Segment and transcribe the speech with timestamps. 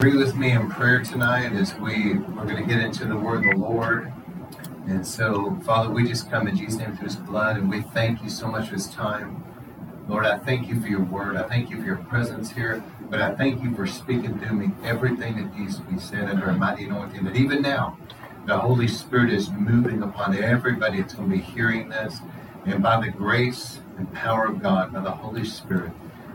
[0.00, 3.38] Agree with me in prayer tonight as we we're going to get into the word
[3.38, 4.12] of the Lord.
[4.86, 8.22] And so, Father, we just come in Jesus' name through His blood, and we thank
[8.22, 9.42] you so much for His time.
[10.06, 11.36] Lord, I thank you for your word.
[11.36, 12.80] I thank you for your presence here.
[13.10, 16.46] But I thank you for speaking to me everything that needs to be said under
[16.46, 17.24] a mighty anointing.
[17.24, 17.98] That even now,
[18.46, 22.20] the Holy Spirit is moving upon everybody that's going to be hearing this.
[22.66, 25.90] And by the grace and power of God, by the Holy Spirit,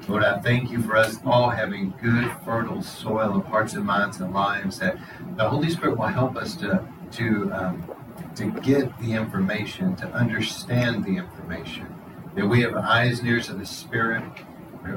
[0.08, 4.20] Lord, I thank you for us all having good, fertile soil of hearts and minds
[4.20, 4.80] and lives.
[4.80, 4.98] That
[5.38, 7.90] the Holy Spirit will help us to to um,
[8.36, 11.88] to get the information, to understand the information.
[12.36, 14.24] That we have eyes and ears of the Spirit.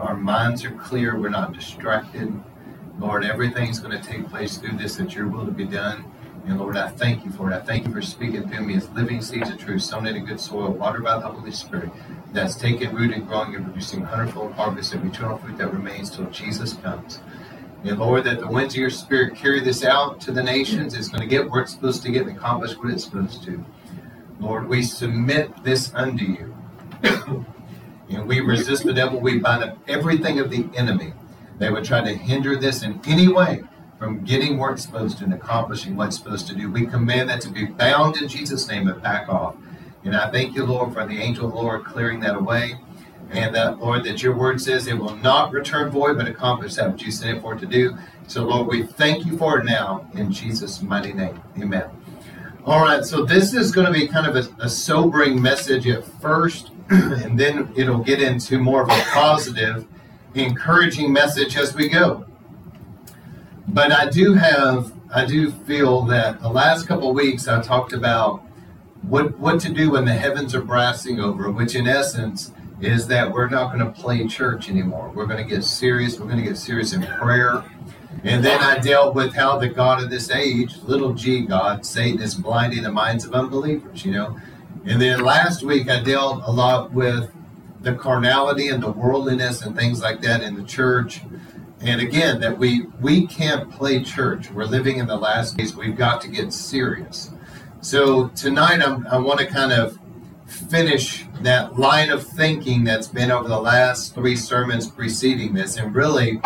[0.01, 1.19] Our minds are clear.
[1.19, 2.33] We're not distracted.
[2.99, 6.05] Lord, everything's going to take place through this that your will to be done.
[6.47, 7.55] And Lord, I thank you for it.
[7.55, 10.21] I thank you for speaking through me as living seeds of truth, sown in a
[10.21, 11.91] good soil, watered by the Holy Spirit
[12.33, 16.09] that's taken root and growing and producing a hundredfold harvest of eternal fruit that remains
[16.09, 17.21] till Jesus comes.
[17.83, 20.95] And Lord, that the winds of your spirit carry this out to the nations.
[20.95, 23.65] It's going to get where it's supposed to get and accomplish what it's supposed to.
[24.39, 26.55] Lord, we submit this unto you.
[28.11, 29.19] and we resist the devil.
[29.19, 31.13] We bind up everything of the enemy
[31.59, 33.63] that would try to hinder this in any way
[33.99, 36.71] from getting where it's supposed to and accomplishing what it's supposed to do.
[36.71, 39.57] We command that to be bound in Jesus' name and back off.
[40.05, 42.79] And I thank you, Lord, for the angel Lord clearing that away.
[43.31, 46.93] And that, Lord, that your word says it will not return void, but accomplish that
[46.93, 47.97] which you sent it for it to do.
[48.29, 51.41] So, Lord, we thank you for it now in Jesus' mighty name.
[51.59, 51.91] Amen.
[52.65, 56.05] All right, so this is going to be kind of a, a sobering message at
[56.05, 59.87] first, and then it'll get into more of a positive,
[60.35, 62.27] encouraging message as we go.
[63.69, 67.93] But I do have, I do feel that the last couple of weeks I talked
[67.93, 68.43] about
[69.03, 73.33] what what to do when the heavens are brassing over, which in essence is that
[73.33, 75.11] we're not going to play church anymore.
[75.15, 76.19] We're going to get serious.
[76.19, 77.65] We're going to get serious in prayer.
[78.25, 82.21] And then I dealt with how the God of this age, little g God, Satan
[82.21, 84.39] is blinding the minds of unbelievers, you know.
[84.85, 87.31] And then last week I dealt a lot with
[87.81, 91.21] the carnality and the worldliness and things like that in the church.
[91.81, 94.51] And again, that we we can't play church.
[94.51, 95.77] We're living in the last days.
[95.77, 97.31] We've got to get serious.
[97.81, 99.99] So tonight I'm, i want to kind of
[100.47, 105.95] finish that line of thinking that's been over the last three sermons preceding this, and
[105.95, 106.41] really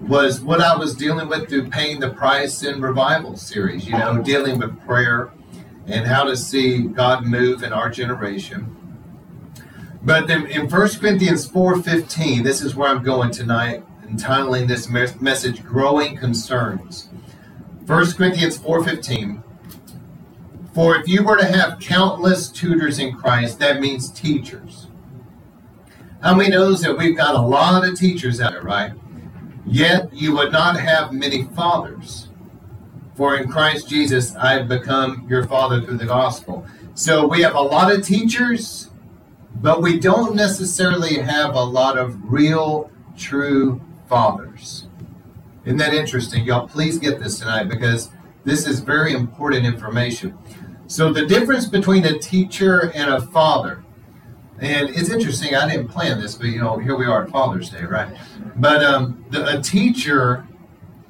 [0.00, 4.20] was what I was dealing with through Paying the Price in Revival series, you know,
[4.22, 5.32] dealing with prayer
[5.86, 8.76] and how to see God move in our generation.
[10.04, 15.64] But then in 1 Corinthians 4.15, this is where I'm going tonight, entitling this message,
[15.64, 17.08] Growing Concerns.
[17.86, 19.42] 1 Corinthians 4.15,
[20.74, 24.88] for if you were to have countless tutors in Christ, that means teachers.
[26.22, 28.92] How many knows that we've got a lot of teachers out there, right?
[29.66, 32.28] Yet you would not have many fathers.
[33.14, 36.66] For in Christ Jesus I have become your father through the gospel.
[36.94, 38.88] So we have a lot of teachers,
[39.62, 44.88] but we don't necessarily have a lot of real, true fathers.
[45.64, 46.44] Isn't that interesting?
[46.44, 48.10] Y'all, please get this tonight because
[48.44, 50.36] this is very important information.
[50.88, 53.84] So the difference between a teacher and a father,
[54.58, 55.54] and it's interesting.
[55.54, 58.14] I didn't plan this, but you know, here we are at Father's Day, right?
[58.56, 60.46] But um, the, a teacher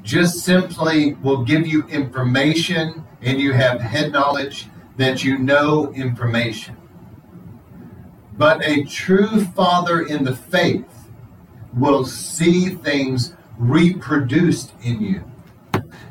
[0.02, 6.76] just simply will give you information, and you have head knowledge that you know information.
[8.36, 10.86] But a true father in the faith
[11.74, 15.24] will see things reproduced in you.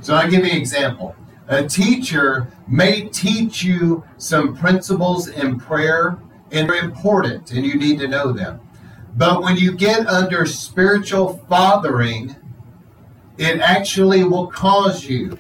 [0.01, 1.15] So I'll give you an example
[1.51, 6.17] a teacher may teach you some principles in prayer,
[6.49, 8.61] and they're important, and you need to know them.
[9.17, 12.37] But when you get under spiritual fathering,
[13.37, 15.37] it actually will cause you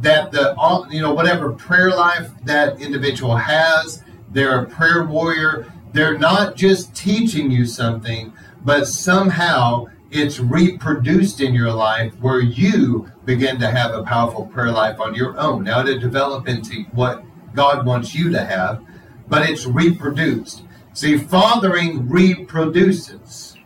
[0.00, 0.56] that the
[0.90, 5.72] you know whatever prayer life that individual has, they're a prayer warrior.
[5.92, 8.32] They're not just teaching you something,
[8.64, 14.70] but somehow it's reproduced in your life where you begin to have a powerful prayer
[14.70, 15.64] life on your own.
[15.64, 17.22] Now to develop into what
[17.54, 18.82] God wants you to have,
[19.28, 20.62] but it's reproduced.
[20.94, 23.56] See, fathering reproduces.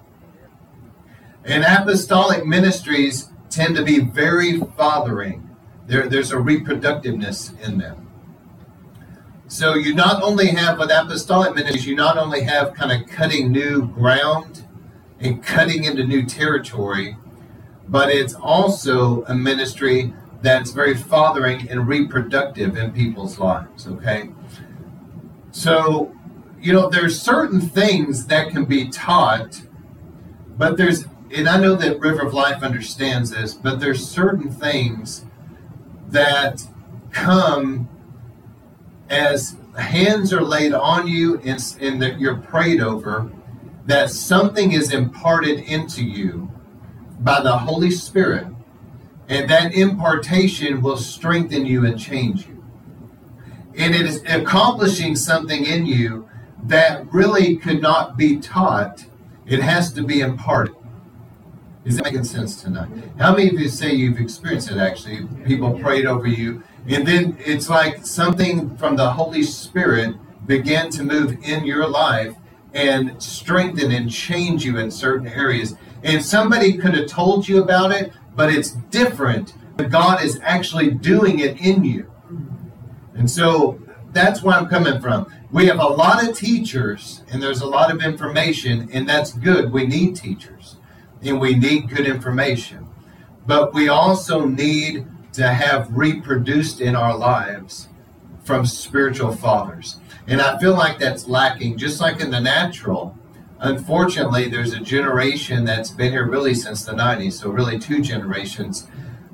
[1.45, 5.49] And apostolic ministries tend to be very fathering.
[5.87, 8.02] There, there's a reproductiveness in them.
[9.53, 13.53] So you not only have with apostolic ministries, you not only have kind of cutting
[13.53, 14.65] new ground
[15.21, 17.19] and cutting into new territory,
[17.87, 24.31] but it's also a ministry that's very fathering and reproductive in people's lives, okay?
[25.51, 26.17] So,
[26.59, 29.61] you know, there's certain things that can be taught,
[30.57, 35.27] but there's and I know that River of Life understands this, but there's certain things
[36.09, 36.67] that
[37.11, 37.91] come
[39.13, 43.31] as hands are laid on you and, and that you're prayed over,
[43.87, 46.51] that something is imparted into you
[47.21, 48.47] by the Holy Spirit,
[49.29, 52.65] and that impartation will strengthen you and change you.
[53.77, 56.29] And it is accomplishing something in you
[56.65, 59.05] that really could not be taught,
[59.47, 60.75] it has to be imparted.
[61.85, 62.89] Is that making sense tonight?
[63.19, 65.27] How many of you say you've experienced it actually?
[65.45, 71.05] People prayed over you, and then it's like something from the Holy Spirit began to
[71.05, 72.35] move in your life
[72.75, 75.77] and strengthen and change you in certain areas.
[76.03, 79.55] And somebody could have told you about it, but it's different.
[79.77, 82.11] But God is actually doing it in you.
[83.15, 83.81] And so
[84.13, 85.33] that's where I'm coming from.
[85.51, 89.71] We have a lot of teachers, and there's a lot of information, and that's good.
[89.71, 90.77] We need teachers
[91.23, 92.89] and we need good information.
[93.47, 97.89] But we also need to have reproduced in our lives
[98.45, 99.99] from spiritual fathers.
[100.27, 103.17] And I feel like that's lacking, just like in the natural.
[103.61, 108.89] Unfortunately, there's a generation that's been here really since the 90s, so really two generations,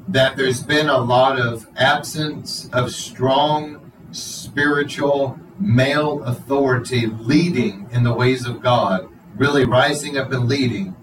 [0.08, 8.12] that there's been a lot of absence of strong spiritual male authority leading in the
[8.12, 10.94] ways of God, really rising up and leading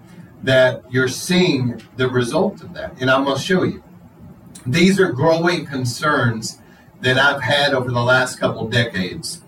[0.43, 2.99] that you're seeing the result of that.
[3.01, 3.83] And I'm going to show you.
[4.65, 6.59] These are growing concerns
[7.01, 9.41] that I've had over the last couple decades.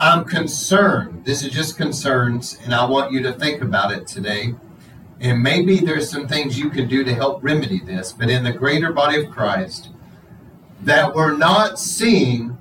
[0.00, 1.24] I'm concerned.
[1.24, 4.54] This is just concerns, and I want you to think about it today.
[5.20, 8.52] And maybe there's some things you can do to help remedy this, but in the
[8.52, 9.88] greater body of Christ,
[10.82, 12.56] that we're not seeing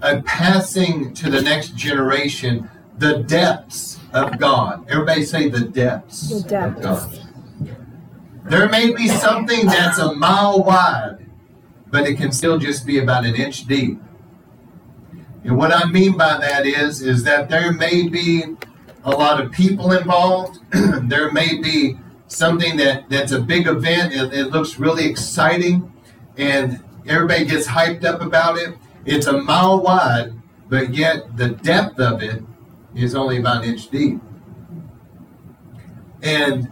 [0.00, 4.86] a passing to the next generation the depths of God.
[4.88, 6.84] Everybody say the depths, the depths.
[6.84, 7.21] of God.
[8.44, 11.26] There may be something that's a mile wide,
[11.90, 14.00] but it can still just be about an inch deep.
[15.44, 18.44] And what I mean by that is, is that there may be
[19.04, 20.58] a lot of people involved.
[20.72, 24.12] there may be something that, that's a big event.
[24.12, 25.92] It, it looks really exciting,
[26.36, 28.76] and everybody gets hyped up about it.
[29.04, 30.32] It's a mile wide,
[30.68, 32.42] but yet the depth of it
[32.94, 34.20] is only about an inch deep.
[36.22, 36.71] And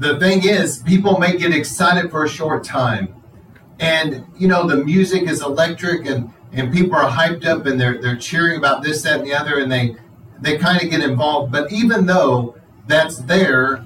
[0.00, 3.14] the thing is, people may get excited for a short time.
[3.78, 8.00] And, you know, the music is electric and, and people are hyped up and they're,
[8.00, 9.96] they're cheering about this, that, and the other, and they,
[10.40, 11.52] they kind of get involved.
[11.52, 12.56] But even though
[12.86, 13.84] that's there,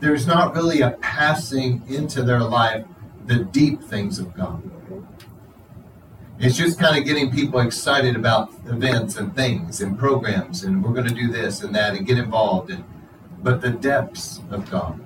[0.00, 2.86] there's not really a passing into their life
[3.26, 4.62] the deep things of God.
[6.38, 10.94] It's just kind of getting people excited about events and things and programs, and we're
[10.94, 12.70] going to do this and that and get involved.
[12.70, 12.84] And,
[13.44, 15.00] but the depths of God.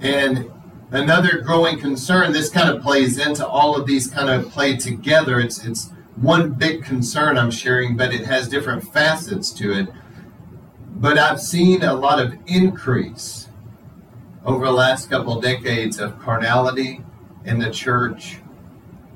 [0.00, 0.50] And
[0.92, 5.40] another growing concern, this kind of plays into all of these kind of play together.
[5.40, 9.88] It's, it's one big concern I'm sharing, but it has different facets to it.
[10.96, 13.48] But I've seen a lot of increase
[14.46, 17.04] over the last couple of decades of carnality
[17.44, 18.38] in the church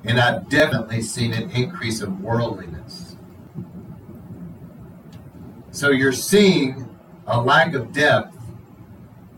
[0.05, 3.17] and I've definitely seen an increase of worldliness.
[5.73, 6.90] So you're seeing
[7.31, 8.37] a lack of depth,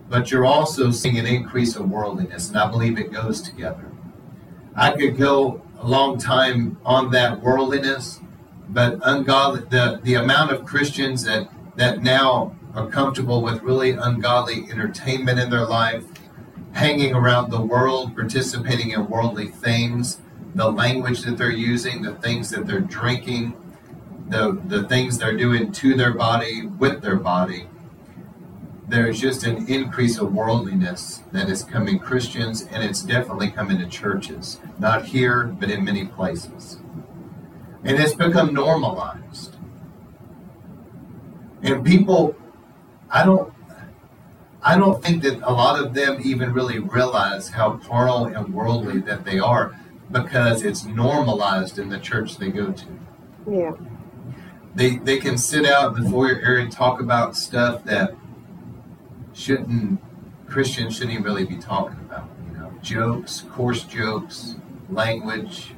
[0.09, 3.91] but you're also seeing an increase of worldliness, and I believe it goes together.
[4.75, 8.21] I could go a long time on that worldliness,
[8.69, 14.67] but ungodly the, the amount of Christians that, that now are comfortable with really ungodly
[14.71, 16.05] entertainment in their life,
[16.73, 20.23] hanging around the world, participating in worldly things,
[20.55, 23.55] the language that they're using, the things that they're drinking,
[24.29, 27.69] the, the things they're doing to their body, with their body.
[28.93, 33.87] There's just an increase of worldliness that is coming Christians, and it's definitely coming to
[33.87, 34.61] churches.
[34.79, 36.79] Not here, but in many places.
[37.85, 39.57] And it's become normalized.
[41.63, 42.37] And people,
[43.09, 43.55] I don't
[44.63, 49.01] I don't think that a lot of them even really realize how carnal and worldly
[49.01, 49.75] that they are
[50.11, 52.87] because it's normalized in the church they go to.
[53.51, 53.73] Yeah.
[54.75, 58.17] They they can sit out in the foyer area and talk about stuff that
[59.33, 60.01] shouldn't
[60.47, 62.29] Christians shouldn't even really be talking about.
[62.51, 64.57] You know, jokes, coarse jokes,
[64.91, 65.75] language,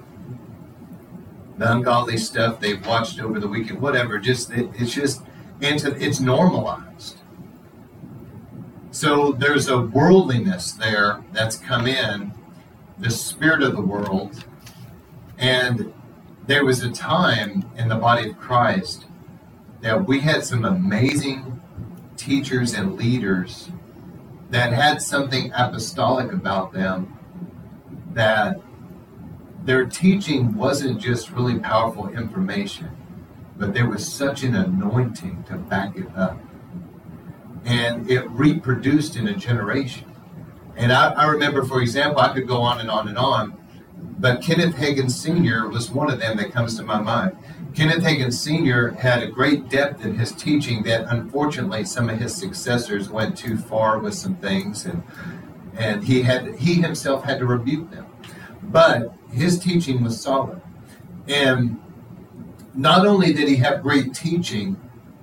[1.58, 4.18] the ungodly stuff they've watched over the weekend, whatever.
[4.18, 5.23] Just it, it's just
[5.61, 7.18] into it's normalized.
[8.90, 12.32] So there's a worldliness there that's come in
[12.99, 14.44] the spirit of the world.
[15.38, 15.92] And
[16.46, 19.06] there was a time in the body of Christ
[19.80, 21.53] that we had some amazing
[22.16, 23.71] teachers and leaders
[24.50, 27.18] that had something apostolic about them
[28.12, 28.61] that
[29.64, 32.90] their teaching wasn't just really powerful information,
[33.56, 36.38] but there was such an anointing to back it up.
[37.64, 40.12] And it reproduced in a generation.
[40.76, 43.59] And I, I remember, for example, I could go on and on and on,
[44.18, 45.68] but Kenneth Hagin Sr.
[45.68, 47.37] was one of them that comes to my mind.
[47.74, 48.92] Kenneth Hagin Sr.
[48.92, 53.56] had a great depth in his teaching that unfortunately some of his successors went too
[53.56, 55.02] far with some things and
[55.76, 58.06] and he had he himself had to rebuke them.
[58.62, 60.60] But his teaching was solid.
[61.26, 61.80] And
[62.74, 64.76] not only did he have great teaching,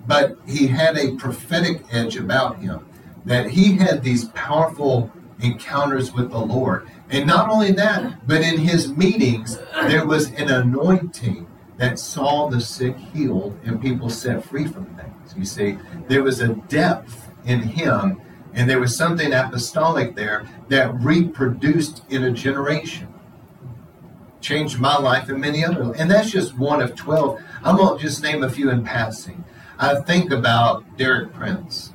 [0.06, 2.86] but he had a prophetic edge about him.
[3.24, 6.90] That he had these powerful encounters with the Lord.
[7.10, 11.48] And not only that, but in his meetings, there was an anointing
[11.82, 15.34] that saw the sick healed and people set free from things.
[15.36, 18.22] You see, there was a depth in him,
[18.54, 23.12] and there was something apostolic there that reproduced in a generation
[24.42, 25.92] changed my life and many other.
[25.96, 27.42] And that's just one of 12.
[27.64, 29.44] I'm to just name a few in passing.
[29.80, 31.94] I think about Derek Prince,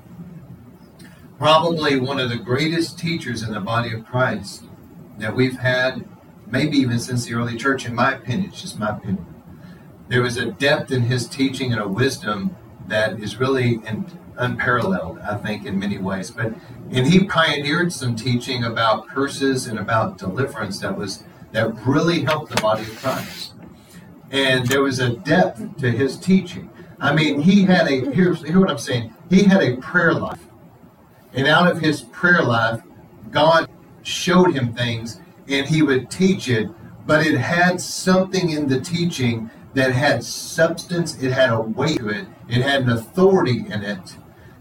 [1.39, 4.65] probably one of the greatest teachers in the body of Christ
[5.19, 6.09] that we've had,
[6.45, 8.51] maybe even since the early church, in my opinion.
[8.51, 9.36] It's just my opinion.
[10.09, 12.55] There was a depth in his teaching and a wisdom
[12.87, 13.81] that is really
[14.37, 16.31] unparalleled, I think, in many ways.
[16.31, 16.55] But
[16.91, 22.55] and he pioneered some teaching about curses and about deliverance that was that really helped
[22.55, 23.55] the body of Christ.
[24.31, 26.71] And there was a depth to his teaching.
[27.01, 30.45] I mean, he had a, here's, here's what I'm saying, he had a prayer life.
[31.33, 32.83] And out of his prayer life,
[33.31, 33.71] God
[34.03, 36.69] showed him things and he would teach it,
[37.07, 42.09] but it had something in the teaching that had substance, it had a weight to
[42.09, 44.17] it, it had an authority in it.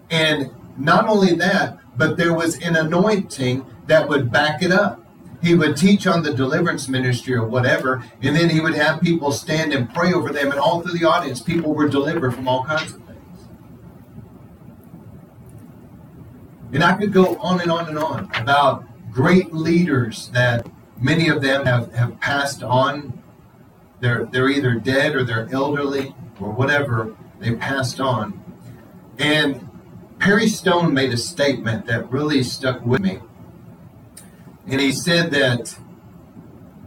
[0.09, 5.05] And not only that, but there was an anointing that would back it up
[5.45, 9.31] he would teach on the deliverance ministry or whatever, and then he would have people
[9.31, 12.63] stand and pray over them, and all through the audience, people were delivered from all
[12.63, 13.47] kinds of things.
[16.73, 20.67] And I could go on and on and on about great leaders that
[20.99, 23.21] many of them have, have passed on.
[24.05, 27.15] They're, they're either dead or they're elderly or whatever.
[27.39, 28.43] They passed on.
[29.17, 29.67] And
[30.19, 33.19] Perry Stone made a statement that really stuck with me
[34.67, 35.77] and he said that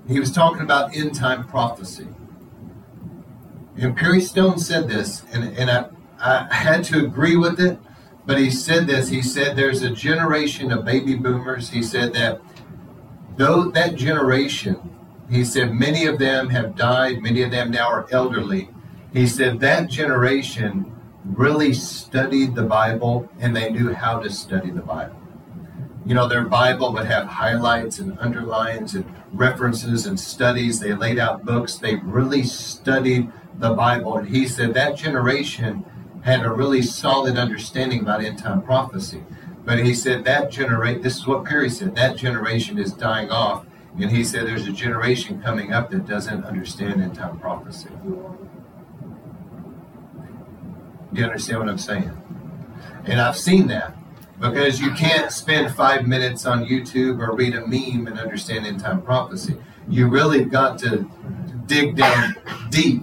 [0.06, 2.08] he was talking about end time prophecy.
[3.76, 5.86] And Perry Stone said this, and, and I,
[6.18, 7.78] I had to agree with it,
[8.26, 9.08] but he said this.
[9.08, 11.70] He said there's a generation of baby boomers.
[11.70, 12.40] He said that
[13.36, 14.97] though that generation,
[15.30, 18.70] he said many of them have died, many of them now are elderly.
[19.12, 20.94] He said that generation
[21.24, 25.18] really studied the Bible and they knew how to study the Bible
[26.08, 30.80] you know, their Bible would have highlights and underlines and references and studies.
[30.80, 31.76] They laid out books.
[31.76, 34.16] They really studied the Bible.
[34.16, 35.84] And he said that generation
[36.22, 39.22] had a really solid understanding about end time prophecy.
[39.66, 43.66] But he said that generation, this is what Perry said, that generation is dying off.
[44.00, 47.88] And he said there's a generation coming up that doesn't understand end time prophecy.
[51.12, 52.12] Do you understand what I'm saying?
[53.04, 53.96] And I've seen that
[54.38, 58.80] because you can't spend five minutes on YouTube or read a meme and understand end
[58.80, 59.56] time prophecy.
[59.88, 61.10] You really got to
[61.66, 62.36] dig down
[62.70, 63.02] deep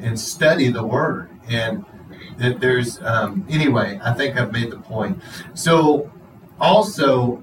[0.00, 1.28] and study the word.
[1.48, 1.84] And
[2.38, 5.20] that there's, um, anyway, I think I've made the point.
[5.54, 6.10] So,
[6.60, 7.42] also,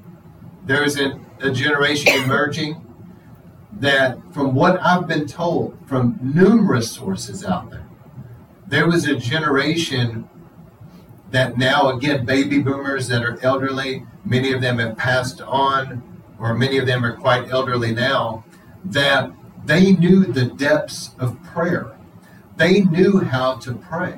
[0.66, 2.82] there's a, a generation emerging
[3.74, 7.88] that, from what I've been told from numerous sources out there,
[8.68, 10.30] there was a generation
[11.32, 16.02] that now, again, baby boomers that are elderly, many of them have passed on,
[16.40, 18.44] or many of them are quite elderly now,
[18.84, 19.32] that
[19.66, 21.96] they knew the depths of prayer.
[22.58, 24.18] They knew how to pray.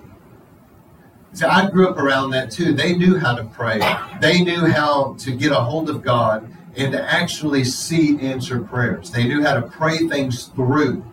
[1.33, 2.73] So I grew up around that too.
[2.73, 3.79] They knew how to pray.
[4.21, 9.11] They knew how to get a hold of God and to actually see answered prayers.
[9.11, 11.03] They knew how to pray things through.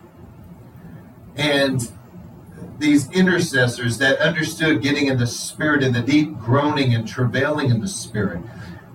[1.35, 1.91] And
[2.77, 7.79] these intercessors that understood getting in the spirit and the deep groaning and travailing in
[7.79, 8.41] the spirit.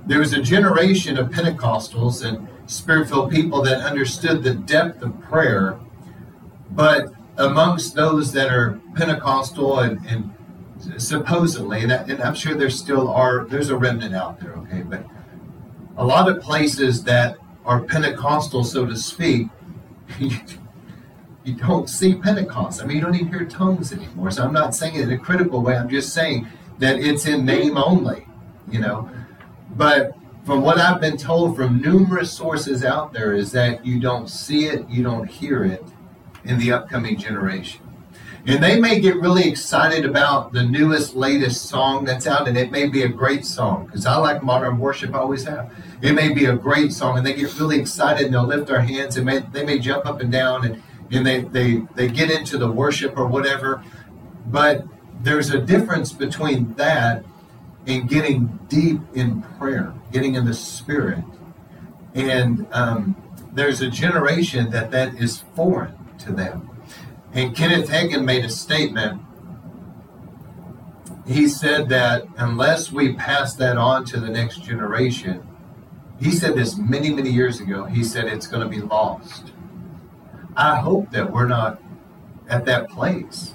[0.06, 5.20] There was a generation of Pentecostals and spirit filled people that understood the depth of
[5.20, 5.78] prayer,
[6.70, 10.34] but amongst those that are Pentecostal and, and
[10.98, 15.04] supposedly, and, and I'm sure there still are, there's a remnant out there, okay, but
[15.96, 19.48] a lot of places that are Pentecostal, so to speak,
[20.18, 22.82] you don't see Pentecost.
[22.82, 24.30] I mean, you don't even hear tongues anymore.
[24.30, 25.76] So I'm not saying it in a critical way.
[25.76, 26.46] I'm just saying
[26.78, 28.26] that it's in name only,
[28.70, 29.08] you know.
[29.76, 34.28] But from what I've been told from numerous sources out there is that you don't
[34.28, 35.84] see it, you don't hear it
[36.44, 37.82] in the upcoming generation.
[38.46, 42.70] And they may get really excited about the newest, latest song that's out, and it
[42.70, 45.72] may be a great song because I like modern worship, I always have.
[46.00, 48.80] It may be a great song, and they get really excited and they'll lift their
[48.80, 52.30] hands and may, they may jump up and down and, and they, they, they get
[52.30, 53.84] into the worship or whatever.
[54.46, 54.84] But
[55.22, 57.24] there's a difference between that
[57.86, 61.24] and getting deep in prayer, getting in the spirit.
[62.14, 63.16] And um,
[63.52, 66.69] there's a generation that that is foreign to them.
[67.32, 69.22] And Kenneth Hagin made a statement.
[71.26, 75.46] He said that unless we pass that on to the next generation,
[76.18, 79.52] he said this many, many years ago, he said it's going to be lost.
[80.56, 81.80] I hope that we're not
[82.48, 83.54] at that place.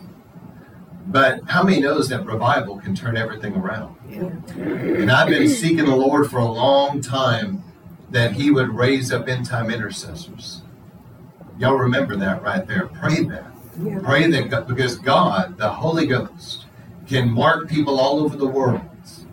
[1.08, 3.96] But how many knows that revival can turn everything around?
[4.10, 4.24] Yeah.
[4.58, 7.64] And I've been seeking the Lord for a long time
[8.10, 10.64] that He would raise up end time intercessors.
[11.60, 12.88] Y'all remember that right there.
[12.88, 13.55] Pray that.
[14.04, 16.66] Pray that God, because God, the Holy Ghost,
[17.08, 18.82] can mark people all over the world.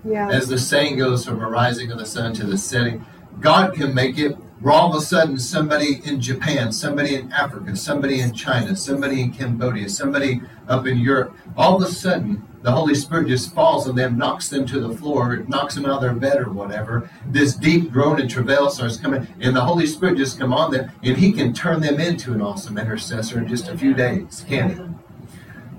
[0.04, 0.30] Yeah.
[0.30, 3.04] As the saying goes, from the rising of the sun to the setting,
[3.40, 7.74] God can make it where all of a sudden somebody in Japan, somebody in Africa,
[7.76, 12.70] somebody in China, somebody in Cambodia, somebody up in Europe, all of a sudden the
[12.70, 16.00] Holy Spirit just falls on them, knocks them to the floor, knocks them out of
[16.02, 17.10] their bed or whatever.
[17.26, 20.92] This deep groan and travail starts coming, and the Holy Spirit just come on them,
[21.02, 24.70] and He can turn them into an awesome intercessor in just a few days, can
[24.70, 24.80] He?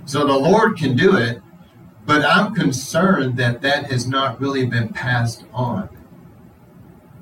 [0.05, 1.41] So the Lord can do it,
[2.05, 5.87] but I'm concerned that that has not really been passed on.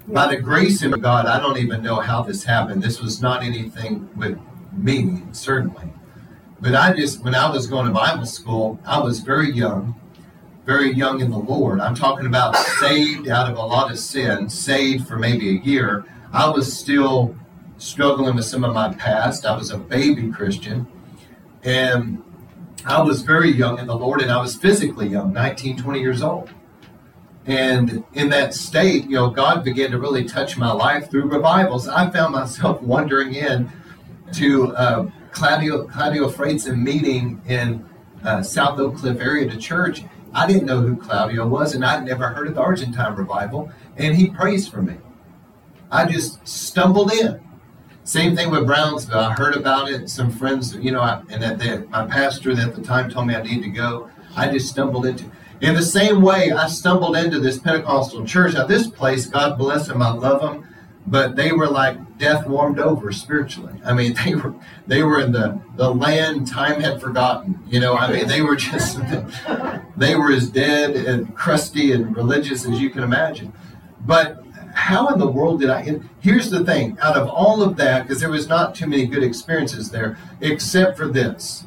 [0.08, 2.82] By the grace of God, I don't even know how this happened.
[2.82, 4.40] This was not anything with
[4.74, 5.94] me, certainly.
[6.60, 9.96] But I just, when I was going to Bible school, I was very young,
[10.66, 11.80] very young in the Lord.
[11.80, 16.06] I'm talking about saved out of a lot of sin, saved for maybe a year.
[16.34, 17.36] I was still
[17.78, 19.46] struggling with some of my past.
[19.46, 20.88] I was a baby Christian.
[21.64, 22.24] And
[22.86, 26.22] I was very young in the Lord, and I was physically young, 19, 20 years
[26.22, 26.50] old.
[27.46, 31.88] And in that state, you know, God began to really touch my life through revivals.
[31.88, 33.72] I found myself wandering in
[34.34, 37.86] to uh, Claudio Claudio Freidzon meeting in
[38.24, 40.04] uh, South Oak Cliff area to church.
[40.34, 43.72] I didn't know who Claudio was, and I'd never heard of the Argentine revival.
[43.98, 44.98] And he prays for me.
[45.92, 47.42] I just stumbled in.
[48.04, 49.20] Same thing with Brownsville.
[49.20, 50.10] I heard about it.
[50.10, 53.42] Some friends, you know, I, and that my pastor at the time told me I
[53.42, 54.10] need to go.
[54.36, 55.26] I just stumbled into.
[55.62, 58.56] In the same way, I stumbled into this Pentecostal church.
[58.56, 60.68] Now, this place, God bless them, I love them,
[61.06, 63.74] but they were like death warmed over spiritually.
[63.86, 64.56] I mean, they were
[64.88, 67.60] they were in the the land time had forgotten.
[67.68, 69.00] You know, I mean, they were just
[69.98, 73.54] they were as dead and crusty and religious as you can imagine.
[74.04, 74.44] But
[74.74, 76.00] how in the world did I?
[76.22, 79.24] Here's the thing: out of all of that, because there was not too many good
[79.24, 81.66] experiences there, except for this.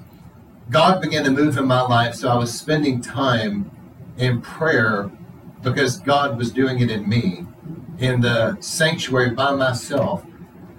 [0.70, 3.70] God began to move in my life, so I was spending time
[4.16, 5.10] in prayer
[5.62, 7.46] because God was doing it in me
[7.98, 10.24] in the sanctuary by myself.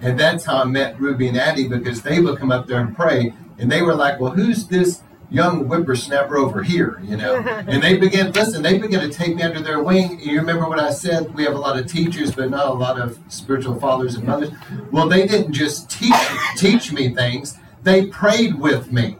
[0.00, 2.94] And that's how I met Ruby and Addie because they would come up there and
[2.94, 3.32] pray.
[3.58, 7.00] And they were like, Well, who's this young whippersnapper over here?
[7.02, 7.36] You know?
[7.68, 10.20] and they began, listen, they began to take me under their wing.
[10.20, 11.34] You remember what I said?
[11.34, 14.50] We have a lot of teachers, but not a lot of spiritual fathers and mothers.
[14.92, 16.14] Well, they didn't just teach,
[16.56, 19.16] teach me things, they prayed with me.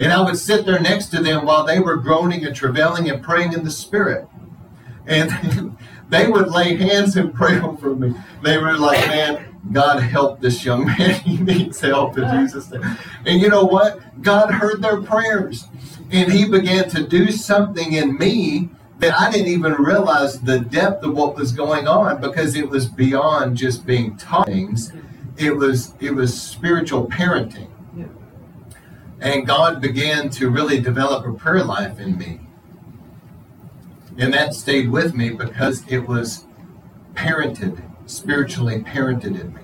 [0.00, 3.22] And I would sit there next to them while they were groaning and travailing and
[3.22, 4.26] praying in the Spirit.
[5.06, 5.76] And
[6.08, 8.14] they would lay hands and pray over me.
[8.42, 11.20] They were like, man, God help this young man.
[11.20, 12.82] He needs help in Jesus' name.
[13.26, 14.22] And you know what?
[14.22, 15.66] God heard their prayers.
[16.10, 21.04] And he began to do something in me that I didn't even realize the depth
[21.04, 24.92] of what was going on because it was beyond just being taught things.
[25.36, 27.69] It was it was spiritual parenting.
[29.20, 32.40] And God began to really develop a prayer life in me.
[34.18, 36.46] And that stayed with me because it was
[37.14, 39.62] parented, spiritually parented in me.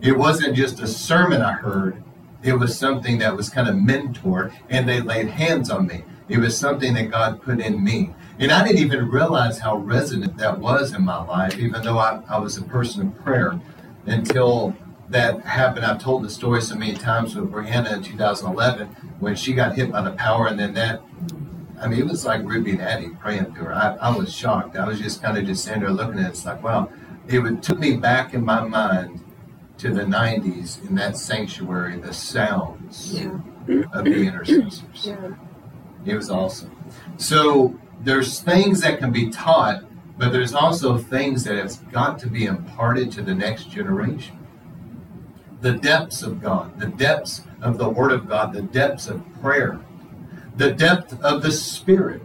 [0.00, 2.02] It wasn't just a sermon I heard,
[2.42, 6.04] it was something that was kind of mentored, and they laid hands on me.
[6.28, 8.14] It was something that God put in me.
[8.38, 12.22] And I didn't even realize how resonant that was in my life, even though I,
[12.28, 13.58] I was a person of prayer,
[14.06, 14.76] until
[15.10, 15.86] that happened.
[15.86, 18.88] I've told the story so many times with Brianna in 2011
[19.20, 21.02] when she got hit by the power, and then that.
[21.80, 23.72] I mean, it was like Ruby and Eddie praying to her.
[23.72, 24.76] I, I was shocked.
[24.76, 26.28] I was just kind of just standing there looking at it.
[26.30, 26.90] It's like, wow.
[27.28, 29.22] It would, took me back in my mind
[29.78, 33.38] to the 90s in that sanctuary, the sounds yeah.
[33.92, 34.82] of the intercessors.
[35.06, 35.34] Yeah.
[36.04, 36.76] It was awesome.
[37.16, 39.84] So there's things that can be taught,
[40.16, 44.37] but there's also things that have got to be imparted to the next generation.
[45.60, 49.80] The depths of God, the depths of the Word of God, the depths of prayer,
[50.56, 52.22] the depth of the Spirit.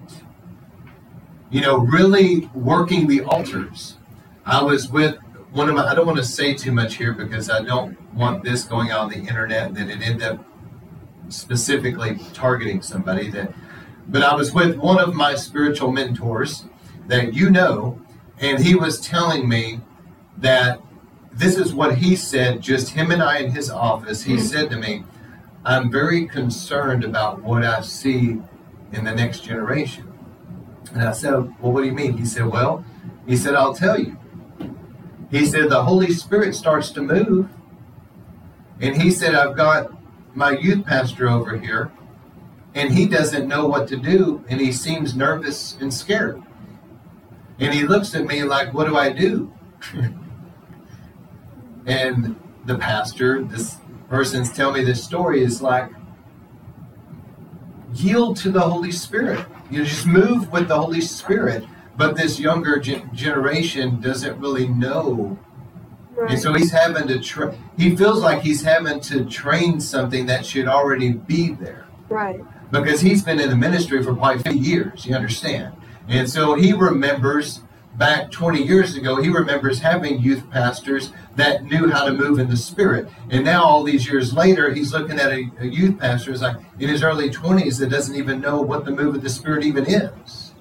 [1.49, 3.97] You know, really working the altars.
[4.45, 5.17] I was with
[5.51, 8.43] one of my, I don't want to say too much here because I don't want
[8.43, 10.43] this going out on the internet that it end up
[11.29, 13.53] specifically targeting somebody that
[14.07, 16.65] but I was with one of my spiritual mentors
[17.07, 18.01] that you know,
[18.39, 19.79] and he was telling me
[20.37, 20.81] that
[21.33, 24.23] this is what he said, just him and I in his office.
[24.23, 24.41] He hmm.
[24.41, 25.03] said to me,
[25.65, 28.41] I'm very concerned about what I see
[28.91, 30.11] in the next generation.
[30.93, 32.17] And I said, Well, what do you mean?
[32.17, 32.85] He said, Well,
[33.25, 34.17] he said, I'll tell you.
[35.31, 37.49] He said, The Holy Spirit starts to move.
[38.79, 39.91] And he said, I've got
[40.35, 41.91] my youth pastor over here
[42.75, 46.41] and he doesn't know what to do and he seems nervous and scared.
[47.59, 49.53] And he looks at me like, What do I do?
[51.85, 53.77] and the pastor, this
[54.09, 55.89] person's telling me this story, is like,
[57.93, 59.45] Yield to the Holy Spirit.
[59.69, 61.63] You just move with the Holy Spirit.
[61.95, 65.37] But this younger ge- generation doesn't really know.
[66.15, 66.31] Right.
[66.31, 70.43] And so he's having to, tra- he feels like he's having to train something that
[70.43, 71.85] should already be there.
[72.09, 72.41] Right
[72.81, 75.75] because he's been in the ministry for quite a few years, you understand.
[76.07, 77.61] And so he remembers
[77.97, 82.49] back 20 years ago, he remembers having youth pastors that knew how to move in
[82.49, 83.07] the spirit.
[83.29, 86.57] And now, all these years later, he's looking at a, a youth pastor who's like
[86.79, 89.85] in his early 20s that doesn't even know what the move of the spirit even
[89.85, 90.53] is.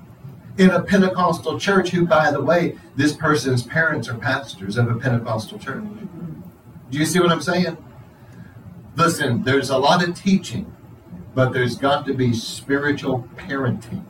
[0.59, 4.95] In a Pentecostal church, who, by the way, this person's parents are pastors of a
[4.97, 5.85] Pentecostal church.
[6.91, 7.79] Do you see what I'm saying?
[8.97, 10.73] Listen, there's a lot of teaching
[11.35, 14.05] but there's got to be spiritual parenting,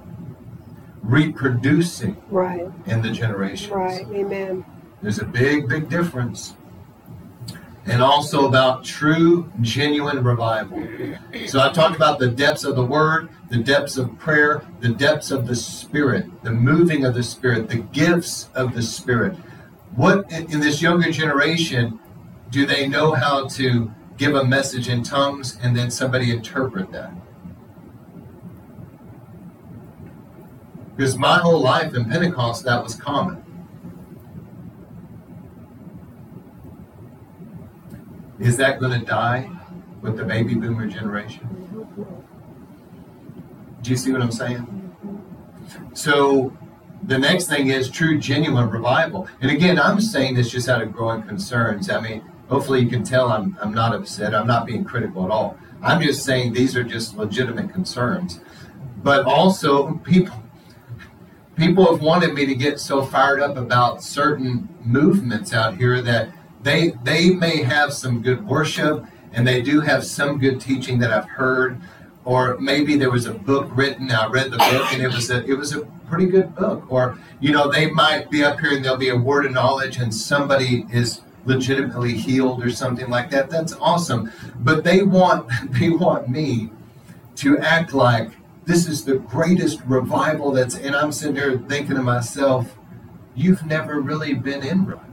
[1.02, 2.70] reproducing right.
[2.86, 3.70] in the generations.
[3.70, 4.06] Right.
[4.12, 4.64] Amen.
[5.00, 6.54] There's a big, big difference.
[7.84, 10.86] And also about true, genuine revival.
[11.46, 15.32] So I talked about the depths of the word, the depths of prayer, the depths
[15.32, 19.34] of the spirit, the moving of the spirit, the gifts of the spirit.
[19.96, 21.98] What in this younger generation
[22.50, 27.12] do they know how to give a message in tongues and then somebody interpret that.
[30.96, 33.44] Because my whole life in Pentecost, that was common.
[38.38, 39.50] Is that going to die
[40.00, 41.48] with the baby boomer generation?
[43.82, 44.68] Do you see what I'm saying?
[45.94, 46.56] So
[47.04, 49.28] the next thing is true, genuine revival.
[49.40, 51.88] And again, I'm saying this just out of growing concerns.
[51.88, 54.34] I mean, Hopefully, you can tell I'm, I'm not upset.
[54.34, 55.56] I'm not being critical at all.
[55.82, 58.40] I'm just saying these are just legitimate concerns.
[59.02, 60.41] But also, people
[61.56, 66.30] people have wanted me to get so fired up about certain movements out here that
[66.62, 71.12] they they may have some good worship and they do have some good teaching that
[71.12, 71.80] I've heard,
[72.24, 74.10] or maybe there was a book written.
[74.10, 76.84] I read the book and it was a it was a pretty good book.
[76.90, 79.98] Or you know they might be up here and there'll be a word of knowledge
[79.98, 85.90] and somebody is legitimately healed or something like that that's awesome but they want they
[85.90, 86.70] want me
[87.34, 88.30] to act like
[88.64, 92.76] this is the greatest revival that's and i'm sitting there thinking to myself
[93.34, 95.10] you've never really been in revival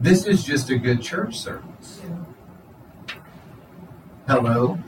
[0.00, 2.02] this is just a good church service
[4.28, 4.78] hello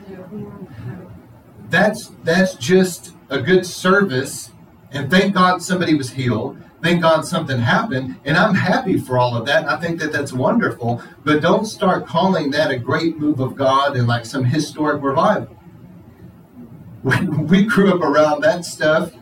[1.69, 4.51] that's that's just a good service
[4.91, 9.35] and thank god somebody was healed thank God something happened, and I'm happy for all
[9.35, 9.67] of that.
[9.67, 13.95] I think that that's wonderful, but don't start calling that a great move of God
[13.95, 15.58] and like some historic revival.
[17.03, 19.13] We, we grew up around that stuff.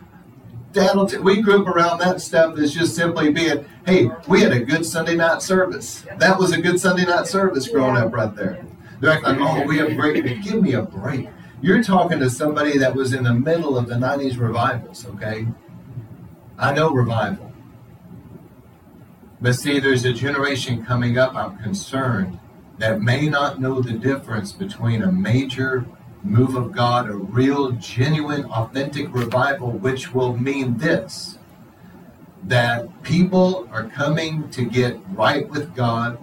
[0.74, 4.60] Dad, we grew up around that stuff as just simply being, hey, we had a
[4.60, 6.06] good Sunday night service.
[6.18, 8.66] That was a good Sunday night service growing up right there.
[9.00, 10.24] They're like, oh, we have great.
[10.44, 11.30] Give me a break.
[11.62, 15.48] You're talking to somebody that was in the middle of the 90s revivals, okay?
[16.58, 17.52] I know revival.
[19.42, 22.40] But see, there's a generation coming up, I'm concerned,
[22.80, 25.86] that may not know the difference between a major
[26.28, 31.38] move of God, a real, genuine, authentic revival, which will mean this
[32.44, 36.18] that people are coming to get right with God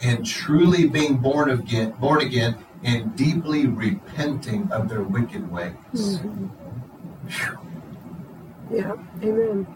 [0.00, 5.74] and truly being born again, born again and deeply repenting of their wicked ways.
[5.92, 6.46] Mm-hmm.
[8.74, 9.66] Yeah, amen.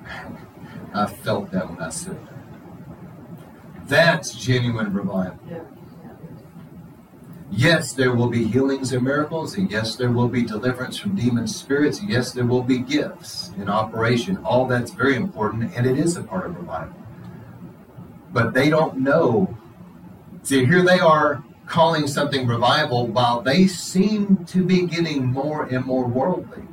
[0.94, 3.88] I felt that when I said that.
[3.88, 5.38] That's genuine revival.
[7.56, 11.46] Yes, there will be healings and miracles, and yes, there will be deliverance from demon
[11.46, 12.02] spirits.
[12.02, 14.38] Yes, there will be gifts in operation.
[14.38, 16.96] All that's very important, and it is a part of revival.
[18.32, 19.56] But they don't know.
[20.42, 25.84] See, here they are calling something revival while they seem to be getting more and
[25.84, 26.64] more worldly.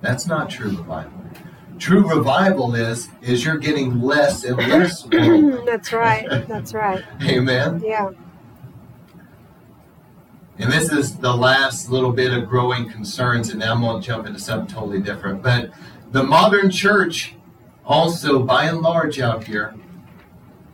[0.00, 1.12] That's not true revival.
[1.78, 5.66] True revival is is you're getting less and less worldly.
[5.66, 6.26] That's right.
[6.48, 7.04] That's right.
[7.22, 7.82] Amen.
[7.84, 8.10] Yeah.
[10.62, 14.06] And this is the last little bit of growing concerns, and now I'm going to
[14.06, 15.42] jump into something totally different.
[15.42, 15.72] But
[16.12, 17.34] the modern church,
[17.84, 19.74] also by and large out here,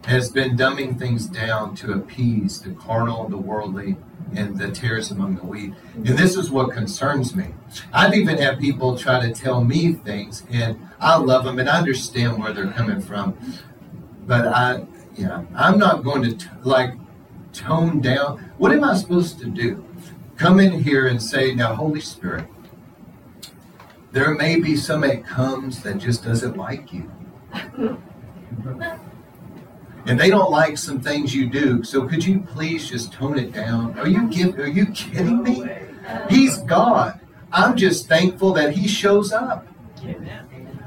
[0.04, 3.96] has been dumbing things down to appease the carnal, the worldly,
[4.34, 5.72] and the tares among the wheat.
[5.94, 7.46] And this is what concerns me.
[7.90, 11.78] I've even had people try to tell me things, and I love them and I
[11.78, 13.38] understand where they're coming from.
[14.26, 14.84] But I,
[15.16, 16.92] yeah, I'm not going to like
[17.58, 18.38] tone down.
[18.58, 19.84] What am I supposed to do?
[20.36, 22.46] Come in here and say, now, Holy Spirit,
[24.12, 27.10] there may be some that comes that just doesn't like you.
[30.06, 31.82] and they don't like some things you do.
[31.82, 33.98] So could you please just tone it down?
[33.98, 35.68] Are you give, are you kidding me?
[36.30, 37.20] He's God.
[37.52, 39.66] I'm just thankful that he shows up.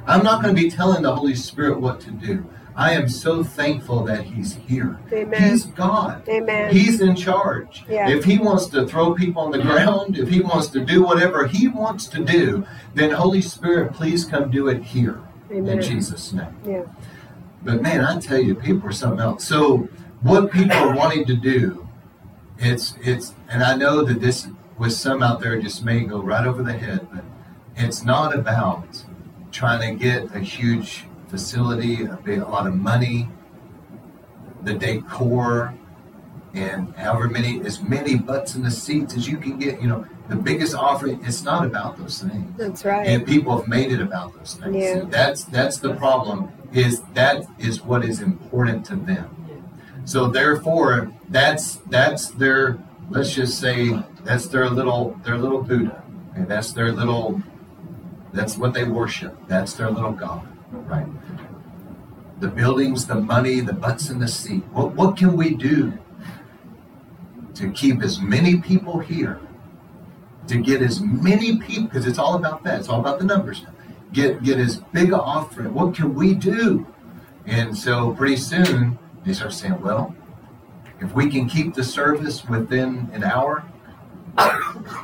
[0.08, 2.50] I'm not going to be telling the Holy Spirit what to do.
[2.76, 5.00] I am so thankful that he's here.
[5.12, 5.52] Amen.
[5.52, 6.28] He's God.
[6.30, 6.74] Amen.
[6.74, 7.84] He's in charge.
[7.90, 8.10] Yeah.
[8.10, 11.48] If he wants to throw people on the ground, if he wants to do whatever
[11.48, 15.78] he wants to do, then Holy Spirit, please come do it here Amen.
[15.78, 16.56] in Jesus' name.
[16.66, 16.84] Yeah.
[17.64, 19.46] But man, I tell you, people are something else.
[19.46, 19.90] So
[20.22, 21.88] what people are wanting to do,
[22.58, 26.46] it's it's, and I know that this with some out there just may go right
[26.48, 27.24] over the head, but
[27.76, 29.04] it's not about
[29.52, 33.30] trying to get a huge facility, a, big, a lot of money,
[34.63, 35.74] the decor,
[36.54, 39.82] and however many as many butts in the seats as you can get.
[39.82, 41.24] You know, the biggest offering.
[41.24, 42.54] It's not about those things.
[42.58, 43.08] That's right.
[43.08, 44.76] And people have made it about those things.
[44.76, 45.04] Yeah.
[45.08, 46.52] That's that's the problem.
[46.74, 49.38] Is that is what is important to them.
[50.06, 52.78] So therefore, that's that's their
[53.10, 56.04] let's just say that's their little their little Buddha.
[56.36, 57.41] And that's their little
[58.34, 59.38] that's what they worship.
[59.48, 60.48] That's their little God.
[60.72, 61.08] Right.
[62.42, 64.64] The buildings, the money, the butts in the seat.
[64.74, 65.94] What what can we do
[67.54, 69.40] to keep as many people here?
[70.48, 72.80] To get as many people because it's all about that.
[72.80, 73.66] It's all about the numbers
[74.14, 75.74] get get as big an offering.
[75.74, 76.86] What can we do?
[77.46, 80.16] And so pretty soon they start saying, well,
[81.00, 83.64] if we can keep the service within an hour,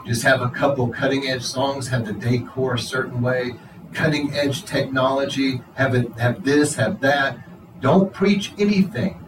[0.06, 3.56] just have a couple cutting edge songs, have the decor a certain way,
[3.98, 7.40] cutting edge technology, have it have this, have that.
[7.82, 9.24] Don't preach anything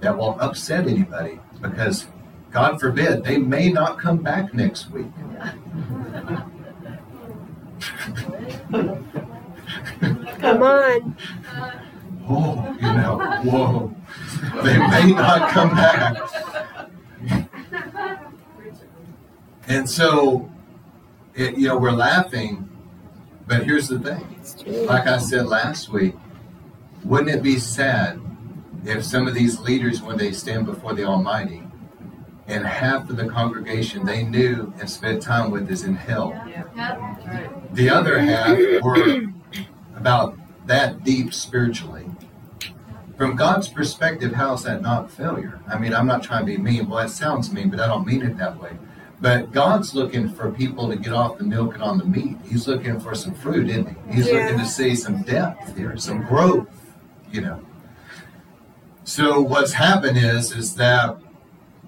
[0.00, 2.08] that will upset anybody because
[2.50, 5.06] God forbid they may not come back next week.
[10.40, 11.16] Come on.
[12.28, 13.94] Oh, you know, whoa.
[14.62, 16.16] They may not come back.
[19.68, 20.50] And so,
[21.34, 22.67] it, you know, we're laughing,
[23.48, 24.86] but here's the thing.
[24.86, 26.14] Like I said last week,
[27.04, 28.20] wouldn't it be sad
[28.84, 31.62] if some of these leaders, when they stand before the Almighty,
[32.46, 36.30] and half of the congregation they knew and spent time with is in hell?
[37.72, 39.26] The other half were
[39.96, 42.04] about that deep spiritually.
[43.16, 45.60] From God's perspective, how is that not failure?
[45.66, 46.88] I mean, I'm not trying to be mean.
[46.88, 48.70] Well, it sounds mean, but I don't mean it that way.
[49.20, 52.36] But God's looking for people to get off the milk and on the meat.
[52.48, 54.14] He's looking for some fruit, isn't he?
[54.14, 54.34] He's Yeah.
[54.44, 56.68] looking to see some depth here, some growth,
[57.32, 57.60] you know.
[59.04, 61.16] So what's happened is is that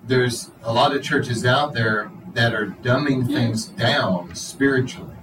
[0.07, 5.15] there's a lot of churches out there that are dumbing things down spiritually,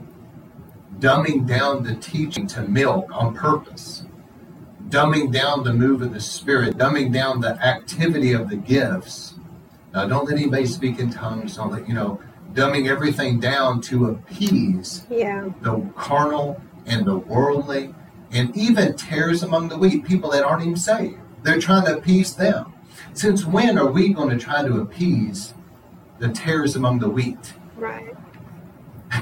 [1.00, 4.06] dumbing down the teaching to milk on purpose,
[4.90, 9.34] dumbing down the move of the Spirit, dumbing down the activity of the gifts.
[9.98, 11.56] Now, don't let anybody speak in tongues.
[11.56, 12.20] Don't let you know,
[12.54, 15.50] dumbing everything down to appease Yeah.
[15.64, 17.96] the carnal and the worldly,
[18.32, 21.18] and even tares among the wheat, people that aren't even saved.
[21.42, 22.74] They're trying to appease them.
[23.14, 25.56] Since when are we going to try to appease
[26.20, 27.54] the tares among the wheat?
[27.76, 28.16] Right.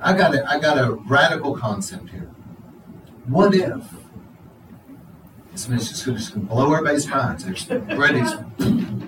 [0.00, 2.30] I got a, I got a radical concept here.
[3.26, 3.82] What if?
[5.52, 7.44] This is just going to blow everybody's minds.
[7.70, 8.22] Ready.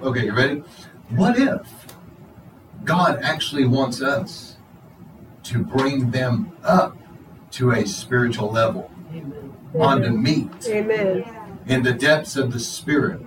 [0.03, 0.63] Okay, you ready?
[1.11, 1.87] What if
[2.85, 4.57] God actually wants us
[5.45, 6.99] to bring them up
[7.53, 8.91] to a spiritual level,
[9.75, 11.25] onto meat, Amen.
[11.67, 13.23] in the depths of the spirit?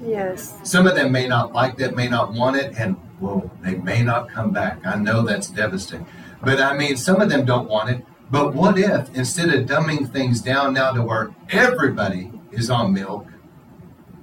[0.00, 0.56] Yes.
[0.62, 4.02] Some of them may not like that, may not want it, and well, they may
[4.02, 4.86] not come back.
[4.86, 6.06] I know that's devastating.
[6.40, 8.06] But I mean, some of them don't want it.
[8.30, 13.26] But what if instead of dumbing things down now to where everybody is on milk,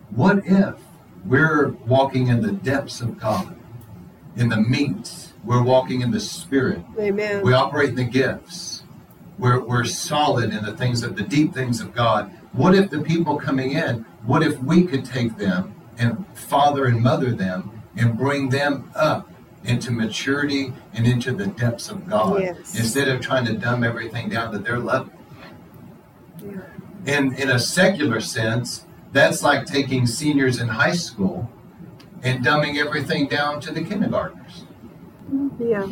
[0.10, 0.76] what if
[1.26, 3.56] we're walking in the depths of God,
[4.36, 5.28] in the meat?
[5.44, 6.84] We're walking in the Spirit.
[7.00, 7.44] Amen.
[7.44, 8.84] We operate in the gifts.
[9.39, 12.32] We're, we're solid in the things of the deep things of God.
[12.52, 17.02] What if the people coming in, what if we could take them and father and
[17.02, 19.30] mother them and bring them up
[19.63, 22.78] into maturity and into the depths of God Yes.
[22.78, 25.12] instead of trying to dumb everything down to their level?
[26.44, 26.52] Yeah.
[27.06, 31.50] And in a secular sense, that's like taking seniors in high school
[32.24, 34.66] and dumbing everything down to the kindergartners.
[35.60, 35.88] Yeah.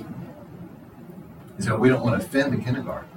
[1.60, 3.10] So we don't want to offend the kindergartners.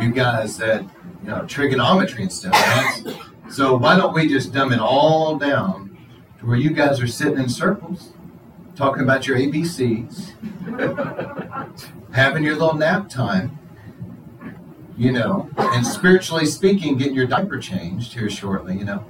[0.00, 0.82] you guys that
[1.22, 2.52] you know trigonometry and stuff.
[2.52, 3.16] Right?
[3.50, 5.96] So why don't we just dumb it all down
[6.38, 8.12] to where you guys are sitting in circles,
[8.74, 10.32] talking about your ABCs,
[12.12, 13.57] having your little nap time,
[14.98, 19.04] you know, and spiritually speaking, getting your diaper changed here shortly, you know,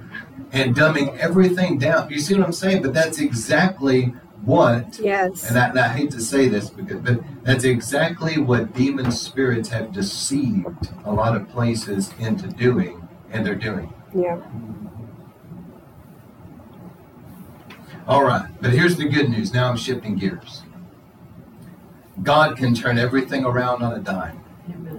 [0.51, 2.09] and dumbing everything down.
[2.11, 2.83] You see what I'm saying?
[2.83, 4.13] But that's exactly
[4.45, 5.49] what Yes.
[5.49, 9.69] and I, and I hate to say this, because, but that's exactly what demon spirits
[9.69, 13.91] have deceived a lot of places into doing, and they're doing.
[14.15, 14.39] Yeah.
[18.07, 19.53] All right, but here's the good news.
[19.53, 20.63] Now I'm shifting gears.
[22.23, 24.43] God can turn everything around on a dime.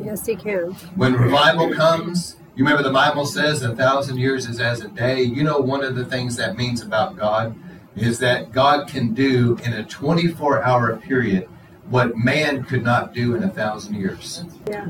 [0.03, 0.73] Yes, he can.
[0.97, 5.23] When revival comes, you remember the Bible says a thousand years is as a day.
[5.23, 7.55] You know, one of the things that means about God
[7.97, 11.49] is that God can do in a 24 hour period
[11.89, 14.45] what man could not do in a thousand years.
[14.69, 14.87] Yeah.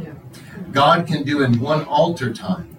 [0.72, 2.76] God can do in one altar time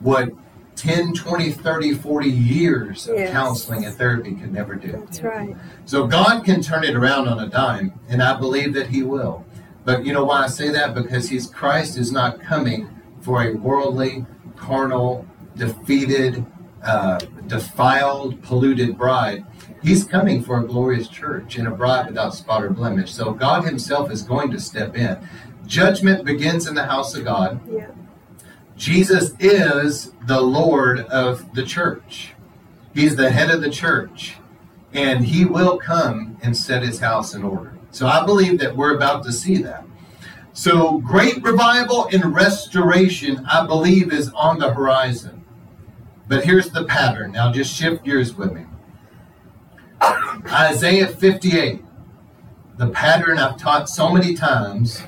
[0.00, 0.30] what
[0.76, 3.32] 10, 20, 30, 40 years of Yes.
[3.32, 4.92] counseling and therapy could never do.
[4.92, 5.56] That's right.
[5.84, 9.44] So God can turn it around on a dime, and I believe that He will.
[9.88, 10.94] But you know why I say that?
[10.94, 12.90] Because He's Christ is not coming
[13.22, 16.44] for a worldly, carnal, defeated,
[16.82, 19.46] uh, defiled, polluted bride.
[19.82, 23.14] He's coming for a glorious church and a bride without spot or blemish.
[23.14, 25.26] So God Himself is going to step in.
[25.64, 27.58] Judgment begins in the house of God.
[27.66, 27.86] Yeah.
[28.76, 32.34] Jesus is the Lord of the church.
[32.92, 34.36] He's the head of the church.
[34.92, 37.77] And he will come and set his house in order.
[37.98, 39.84] So I believe that we're about to see that.
[40.52, 45.44] So great revival and restoration, I believe, is on the horizon.
[46.28, 47.32] But here's the pattern.
[47.32, 48.66] Now just shift gears with me.
[50.00, 51.82] Isaiah 58.
[52.76, 55.02] The pattern I've taught so many times.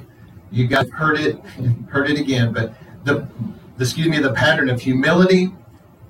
[0.51, 1.39] You guys heard it,
[1.91, 2.75] heard it again, but
[3.05, 3.29] the
[3.79, 5.53] excuse me, the pattern of humility,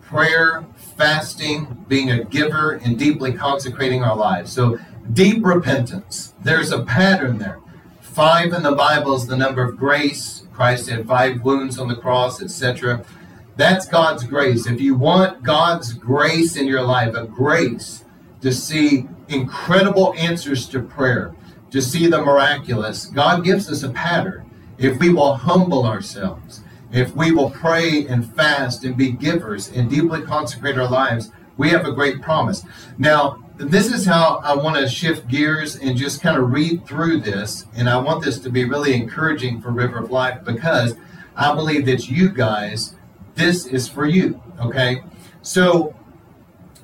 [0.00, 0.64] prayer,
[0.96, 4.50] fasting, being a giver, and deeply consecrating our lives.
[4.50, 4.78] So
[5.12, 6.34] deep repentance.
[6.42, 7.60] There's a pattern there.
[8.00, 10.44] Five in the Bible is the number of grace.
[10.52, 13.04] Christ had five wounds on the cross, etc.
[13.56, 14.66] That's God's grace.
[14.66, 18.04] If you want God's grace in your life, a grace
[18.40, 21.34] to see incredible answers to prayer,
[21.70, 24.50] to see the miraculous, God gives us a pattern.
[24.78, 29.88] If we will humble ourselves, if we will pray and fast and be givers and
[29.88, 32.64] deeply consecrate our lives, we have a great promise.
[32.98, 37.20] Now, this is how I want to shift gears and just kind of read through
[37.20, 37.66] this.
[37.76, 40.96] And I want this to be really encouraging for River of Life because
[41.36, 42.96] I believe that you guys,
[43.34, 44.40] this is for you.
[44.60, 45.02] Okay?
[45.42, 45.94] So,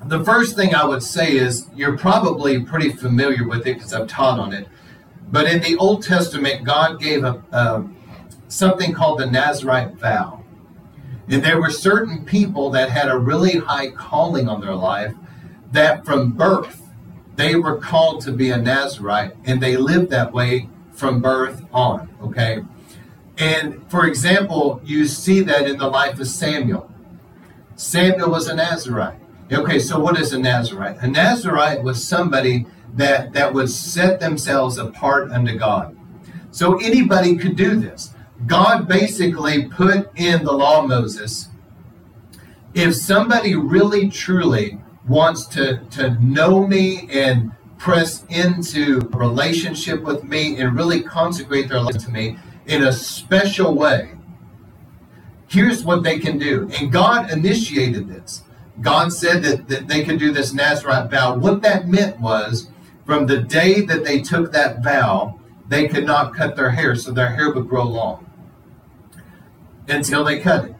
[0.05, 4.07] the first thing I would say is you're probably pretty familiar with it because I've
[4.07, 4.67] taught on it.
[5.31, 7.89] But in the Old Testament, God gave a,
[8.47, 10.43] something called the Nazarite vow.
[11.27, 15.15] And there were certain people that had a really high calling on their life
[15.71, 16.81] that from birth
[17.37, 22.09] they were called to be a Nazarite and they lived that way from birth on,
[22.21, 22.63] okay?
[23.37, 26.91] And for example, you see that in the life of Samuel.
[27.75, 29.19] Samuel was a Nazarite.
[29.51, 30.97] Okay, so what is a Nazarite?
[30.99, 35.95] A Nazarite was somebody that, that would set themselves apart unto God.
[36.49, 38.13] So anybody could do this.
[38.47, 41.49] God basically put in the law Moses.
[42.73, 50.23] If somebody really truly wants to, to know me and press into a relationship with
[50.23, 54.11] me and really consecrate their life to me in a special way,
[55.47, 56.69] here's what they can do.
[56.79, 58.43] And God initiated this.
[58.81, 61.35] God said that, that they could do this Nazarite vow.
[61.35, 62.69] What that meant was
[63.05, 67.11] from the day that they took that vow, they could not cut their hair, so
[67.11, 68.29] their hair would grow long
[69.87, 70.75] until they cut it.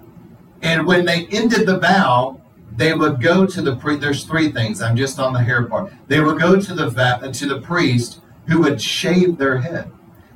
[0.62, 2.42] And when they ended the vow,
[2.78, 4.02] they would go to the priest.
[4.02, 4.82] There's three things.
[4.82, 5.92] I'm just on the hair part.
[6.08, 9.92] They would go to the va- to the priest who would shave their head,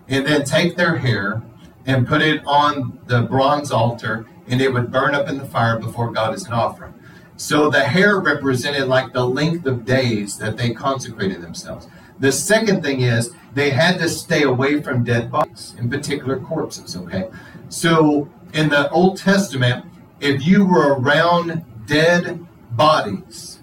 [0.09, 1.43] and then take their hair
[1.85, 5.79] and put it on the bronze altar, and it would burn up in the fire
[5.79, 6.93] before God as an offering.
[7.37, 11.87] So the hair represented like the length of days that they consecrated themselves.
[12.19, 16.95] The second thing is they had to stay away from dead bodies, in particular corpses.
[16.95, 17.29] Okay,
[17.69, 19.85] so in the Old Testament,
[20.19, 23.59] if you were around dead bodies,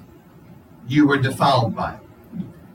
[0.86, 1.98] you were defiled by.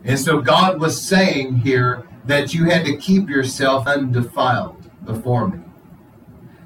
[0.03, 5.59] And so God was saying here that you had to keep yourself undefiled before me.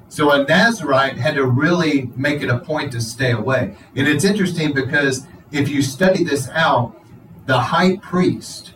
[0.08, 3.76] So a Nazarite had to really make it a point to stay away.
[3.94, 6.96] And it's interesting because if you study this out,
[7.44, 8.72] the high priest,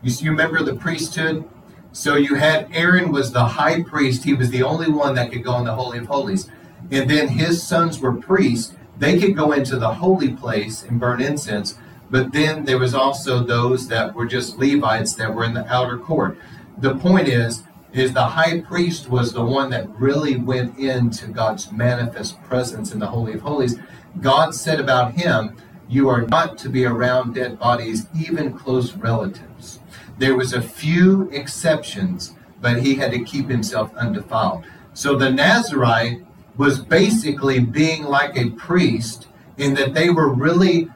[0.00, 1.44] you, you remember the priesthood?
[1.90, 4.22] So you had Aaron was the high priest.
[4.22, 6.48] He was the only one that could go in the Holy of Holies.
[6.92, 8.72] And then his sons were priests.
[8.98, 11.78] They could go into the holy place and burn incense.
[12.10, 15.98] But then there was also those that were just Levites that were in the outer
[15.98, 16.38] court.
[16.78, 21.72] The point is, is the high priest was the one that really went into God's
[21.72, 23.78] manifest presence in the Holy of Holies.
[24.20, 25.56] God said about him,
[25.88, 29.80] You are not to be around dead bodies, even close relatives.
[30.18, 34.64] There was a few exceptions, but he had to keep himself undefiled.
[34.92, 36.25] So the Nazarite
[36.56, 40.88] was basically being like a priest in that they were really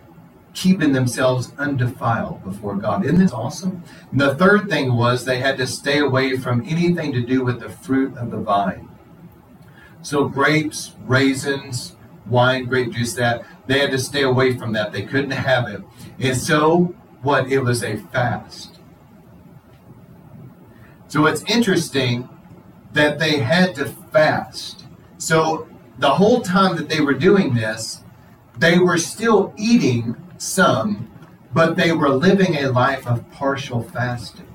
[0.52, 3.04] keeping themselves undefiled before God.
[3.04, 3.82] Isn't this awesome?
[4.10, 7.60] And the third thing was they had to stay away from anything to do with
[7.60, 8.88] the fruit of the vine.
[10.02, 11.96] So grapes, raisins,
[12.26, 14.92] wine, grape juice, that they had to stay away from that.
[14.92, 15.82] They couldn't have it.
[16.18, 17.50] And so what?
[17.50, 18.78] It was a fast.
[21.08, 22.28] So it's interesting
[22.92, 24.79] that they had to fast.
[25.20, 25.68] So
[25.98, 28.02] the whole time that they were doing this,
[28.56, 31.10] they were still eating some,
[31.52, 34.46] but they were living a life of partial fasting.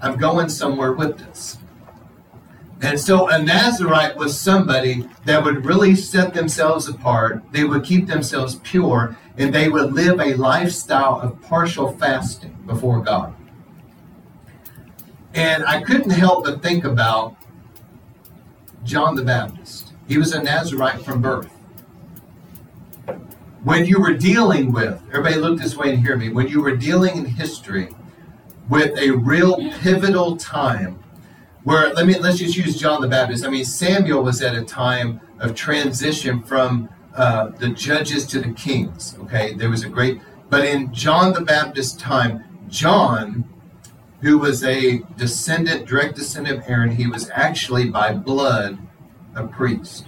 [0.00, 1.58] I'm going somewhere with this.
[2.80, 8.06] And so a Nazarite was somebody that would really set themselves apart, they would keep
[8.06, 13.34] themselves pure, and they would live a lifestyle of partial fasting before God.
[15.34, 17.36] And I couldn't help but think about
[18.84, 19.92] John the Baptist.
[20.08, 21.50] He was a Nazarite from birth
[23.62, 26.76] when you were dealing with, everybody look this way and hear me, when you were
[26.76, 27.88] dealing in history
[28.68, 30.98] with a real pivotal time
[31.64, 33.44] where let me let's just use John the Baptist.
[33.44, 38.52] I mean, Samuel was at a time of transition from uh, the judges to the
[38.52, 39.16] kings.
[39.20, 43.44] Okay, there was a great, but in John the Baptist time, John,
[44.22, 48.78] who was a descendant, direct descendant of Aaron, he was actually by blood
[49.34, 50.06] a priest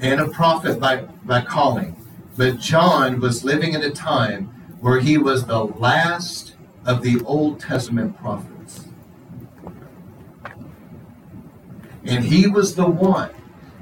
[0.00, 1.96] and a prophet by by calling.
[2.36, 4.46] But John was living in a time
[4.80, 8.88] where he was the last of the Old Testament prophets.
[12.04, 13.30] And he was the one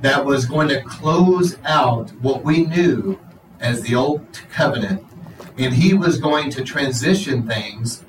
[0.00, 3.18] that was going to close out what we knew
[3.61, 5.05] as the Old Covenant.
[5.59, 8.02] And he was going to transition things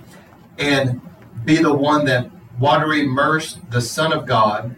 [0.58, 1.02] and
[1.46, 2.30] be the one that
[2.60, 4.76] water immersed the Son of God.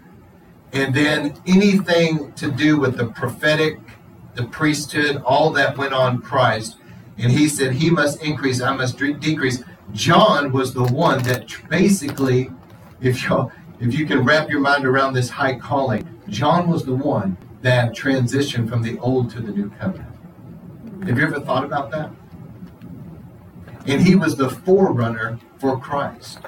[0.74, 3.80] And then anything to do with the prophetic
[4.38, 6.78] the priesthood, all that went on Christ.
[7.18, 9.64] And he said, He must increase, I must decrease.
[9.92, 12.52] John was the one that basically,
[13.02, 16.96] if you if you can wrap your mind around this high calling, John was the
[16.96, 20.16] one that transitioned from the old to the new covenant.
[21.06, 22.12] Have you ever thought about that?
[23.86, 26.40] And he was the forerunner for Christ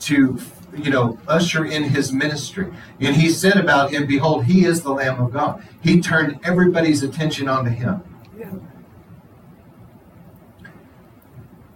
[0.00, 0.38] to
[0.76, 2.72] you know, usher in his ministry.
[3.00, 5.62] And he said about him, Behold, he is the Lamb of God.
[5.82, 8.02] He turned everybody's attention onto him.
[8.38, 8.52] Yeah.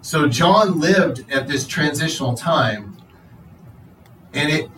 [0.02, 2.96] So John lived at this transitional time,
[4.32, 4.70] and it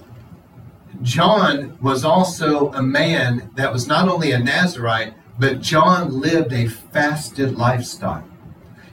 [1.02, 6.68] John was also a man that was not only a Nazarite, but John lived a
[6.68, 8.28] fasted lifestyle.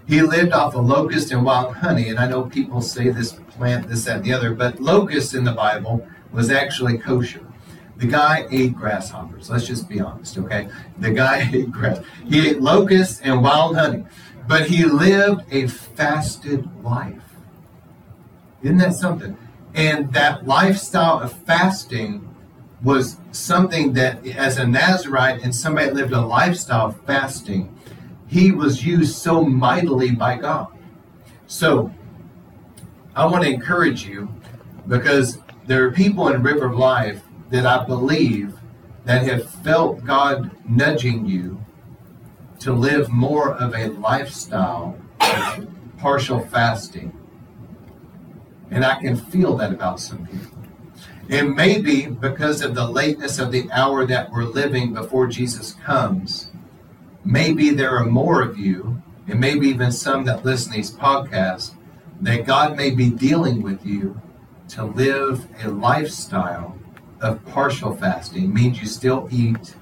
[0.07, 3.87] He lived off of locust and wild honey, and I know people say this plant,
[3.87, 4.55] this, that, and the other.
[4.55, 7.45] But locust in the Bible was actually kosher.
[7.97, 9.51] The guy ate grasshoppers.
[9.51, 10.67] Let's just be honest, okay?
[10.97, 11.99] The guy ate grass.
[12.27, 14.03] He ate locusts and wild honey,
[14.47, 17.21] but he lived a fasted life.
[18.63, 19.37] Isn't that something?
[19.75, 22.27] And that lifestyle of fasting
[22.83, 27.77] was something that, as a Nazarite and somebody that lived a lifestyle of fasting,
[28.25, 30.67] he was used so mightily by God.
[31.45, 31.93] So,
[33.15, 34.33] I want to encourage you
[34.87, 38.57] because there are people in River of Life that I believe
[39.03, 41.63] that have felt God nudging you
[42.59, 47.17] to live more of a lifestyle of partial fasting.
[48.69, 50.57] And I can feel that about some people.
[51.29, 56.51] And maybe because of the lateness of the hour that we're living before Jesus comes,
[57.25, 61.71] maybe there are more of you, and maybe even some that listen to these podcasts,
[62.21, 64.19] that God may be dealing with you
[64.69, 66.77] to live a lifestyle
[67.19, 68.53] of partial fasting.
[68.53, 69.75] Means you still eat,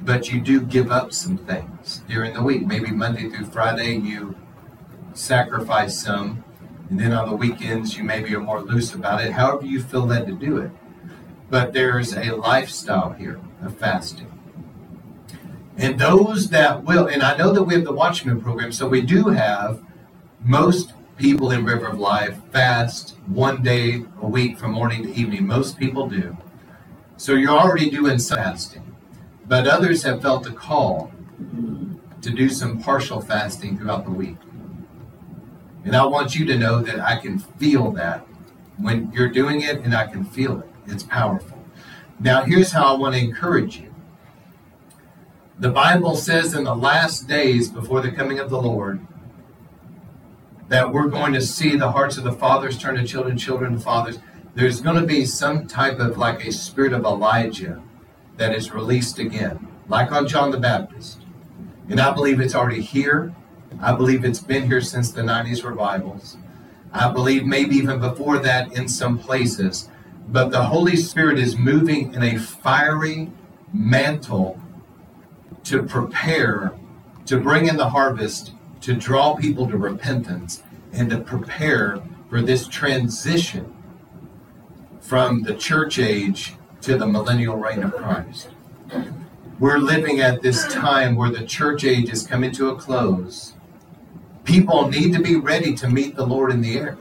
[0.00, 2.66] but you do give up some things during the week.
[2.66, 4.36] Maybe Monday through Friday you
[5.12, 6.44] sacrifice some,
[6.88, 9.32] and then on the weekends you maybe are more loose about it.
[9.32, 10.70] However you feel led to do it.
[11.50, 14.32] But there's a lifestyle here of fasting.
[15.76, 19.02] And those that will, and I know that we have the Watchman program, so we
[19.02, 19.82] do have
[20.42, 25.46] most people in River of Life fast one day a week from morning to evening.
[25.46, 26.36] Most people do.
[27.16, 28.94] So you're already doing some fasting.
[29.46, 31.10] But others have felt the call
[32.20, 34.36] to do some partial fasting throughout the week.
[35.84, 38.26] And I want you to know that I can feel that
[38.76, 40.68] when you're doing it, and I can feel it.
[40.86, 41.64] It's powerful.
[42.20, 43.94] Now, here's how I want to encourage you.
[45.58, 49.00] The Bible says in the last days before the coming of the Lord
[50.68, 53.78] that we're going to see the hearts of the fathers turn to children, children to
[53.78, 54.18] fathers.
[54.54, 57.82] There's going to be some type of like a spirit of Elijah
[58.36, 61.22] that is released again, like on John the Baptist.
[61.88, 63.34] And I believe it's already here.
[63.80, 66.36] I believe it's been here since the 90s revivals.
[66.92, 69.88] I believe maybe even before that in some places.
[70.28, 73.30] But the Holy Spirit is moving in a fiery
[73.72, 74.60] mantle
[75.64, 76.72] to prepare
[77.26, 78.52] to bring in the harvest,
[78.86, 80.62] to draw people to repentance,
[80.92, 83.74] and to prepare for this transition
[85.00, 88.50] from the church age to the millennial reign of Christ.
[89.58, 93.54] We're living at this time where the church age is coming to a close.
[94.44, 96.96] People need to be ready to meet the Lord in the air.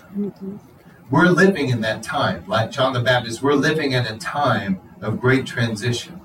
[1.11, 5.21] We're living in that time, like John the Baptist, we're living in a time of
[5.21, 6.19] great transition.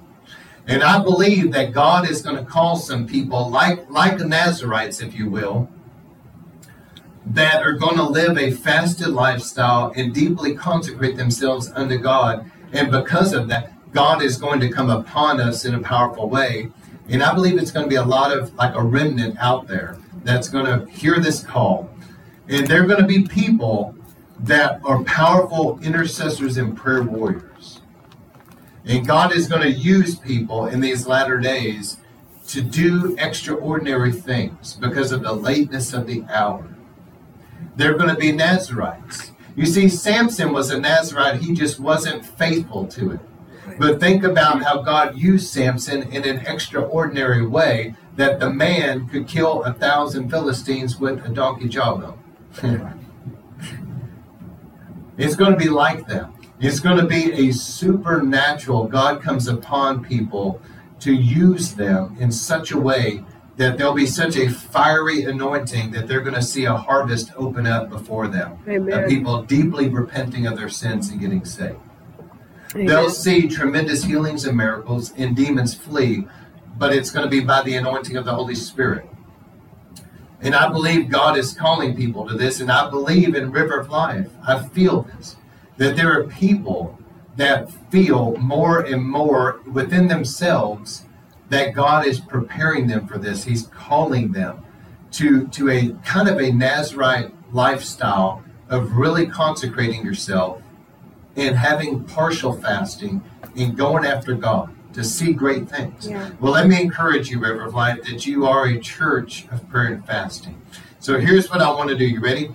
[0.70, 5.00] And I believe that God is going to call some people, like, like the Nazarites,
[5.00, 5.68] if you will,
[7.26, 12.48] that are going to live a fasted lifestyle and deeply consecrate themselves unto God.
[12.72, 16.70] And because of that, God is going to come upon us in a powerful way.
[17.08, 19.98] And I believe it's going to be a lot of like a remnant out there
[20.22, 21.90] that's going to hear this call.
[22.48, 23.96] And they're going to be people
[24.38, 27.79] that are powerful intercessors and prayer warriors.
[28.84, 31.98] And God is going to use people in these latter days
[32.48, 36.66] to do extraordinary things because of the lateness of the hour.
[37.76, 39.32] They're going to be Nazarites.
[39.54, 43.20] You see, Samson was a Nazarite, he just wasn't faithful to it.
[43.78, 49.28] But think about how God used Samson in an extraordinary way that the man could
[49.28, 52.18] kill a thousand Philistines with a donkey jawbone.
[55.18, 56.30] It's going to be like that.
[56.60, 58.84] It's going to be a supernatural.
[58.84, 60.60] God comes upon people
[61.00, 63.24] to use them in such a way
[63.56, 67.66] that there'll be such a fiery anointing that they're going to see a harvest open
[67.66, 68.58] up before them.
[68.68, 69.04] Amen.
[69.04, 71.76] Of people deeply repenting of their sins and getting saved.
[72.74, 72.86] Amen.
[72.86, 76.26] They'll see tremendous healings and miracles, and demons flee,
[76.78, 79.06] but it's going to be by the anointing of the Holy Spirit.
[80.42, 83.90] And I believe God is calling people to this, and I believe in River of
[83.90, 84.28] Life.
[84.46, 85.36] I feel this
[85.80, 86.98] that there are people
[87.36, 91.06] that feel more and more within themselves
[91.48, 93.44] that God is preparing them for this.
[93.44, 94.62] He's calling them
[95.12, 100.60] to, to a kind of a Nazarite lifestyle of really consecrating yourself
[101.34, 103.22] and having partial fasting
[103.56, 106.06] and going after God to see great things.
[106.06, 106.30] Yeah.
[106.40, 109.94] Well, let me encourage you, River of Life, that you are a church of prayer
[109.94, 110.60] and fasting.
[110.98, 112.04] So here's what I want to do.
[112.04, 112.50] You ready?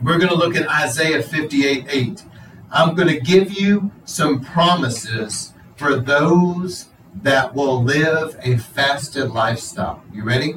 [0.00, 2.24] We're going to look at Isaiah 58 8.
[2.70, 6.86] I'm going to give you some promises for those
[7.22, 10.02] that will live a fasted lifestyle.
[10.12, 10.54] You ready?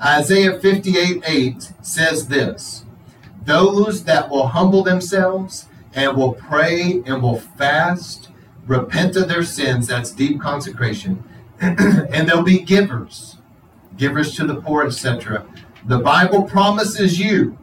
[0.00, 2.84] Isaiah 58 8 says this
[3.44, 8.28] Those that will humble themselves and will pray and will fast
[8.66, 11.24] repent of their sins, that's deep consecration,
[11.60, 13.38] and they'll be givers,
[13.96, 15.44] givers to the poor, etc.
[15.86, 17.58] The Bible promises you.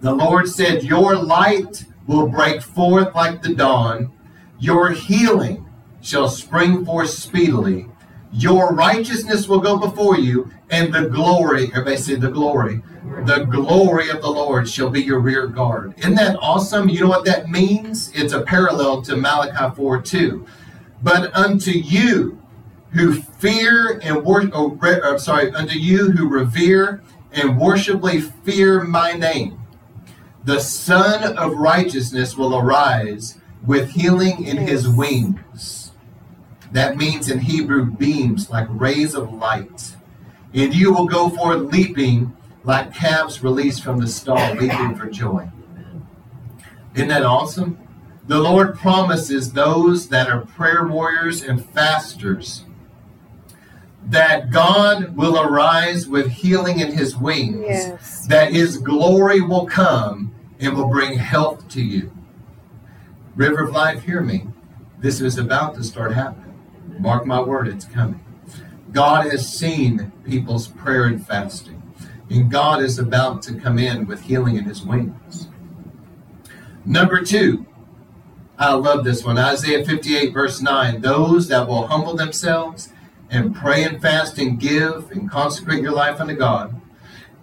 [0.00, 4.12] The Lord said, Your light will break forth like the dawn,
[4.58, 5.68] your healing
[6.00, 7.86] shall spring forth speedily.
[8.32, 12.82] Your righteousness will go before you, and the glory, everybody say the glory,
[13.26, 15.94] the glory of the Lord shall be your rear guard.
[15.98, 16.88] Isn't that awesome?
[16.88, 18.10] You know what that means?
[18.14, 20.46] It's a parallel to Malachi 4 2.
[21.02, 22.40] But unto you
[22.92, 29.61] who fear and worship, oh, sorry, unto you who revere and worshipfully fear my name.
[30.44, 35.92] The Sun of Righteousness will arise with healing in his wings.
[36.72, 39.96] That means in Hebrew, beams like rays of light.
[40.52, 45.48] And you will go forth leaping like calves released from the stall, leaping for joy.
[46.94, 47.78] Isn't that awesome?
[48.26, 52.64] The Lord promises those that are prayer warriors and fasters
[54.06, 58.26] that God will arise with healing in his wings, Yes.
[58.26, 62.12] that his glory will come and will bring health to you.
[63.34, 64.48] River of Life, hear me.
[64.98, 66.54] This is about to start happening.
[66.98, 68.20] Mark my word, it's coming.
[68.92, 71.82] God has seen people's prayer and fasting,
[72.28, 75.48] and God is about to come in with healing in his wings.
[76.84, 77.66] Number two,
[78.58, 79.38] I love this one.
[79.38, 81.00] Isaiah 58, verse 9.
[81.00, 82.90] Those that will humble themselves
[83.32, 86.80] and pray and fast and give and consecrate your life unto God.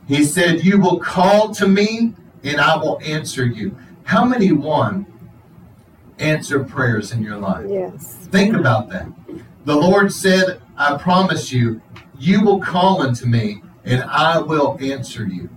[0.07, 2.13] He said, You will call to me
[2.43, 3.75] and I will answer you.
[4.03, 5.07] How many want
[6.19, 7.65] answer prayers in your life?
[7.67, 8.13] Yes.
[8.31, 9.07] Think about that.
[9.65, 11.81] The Lord said, I promise you,
[12.17, 15.49] you will call unto me and I will answer you.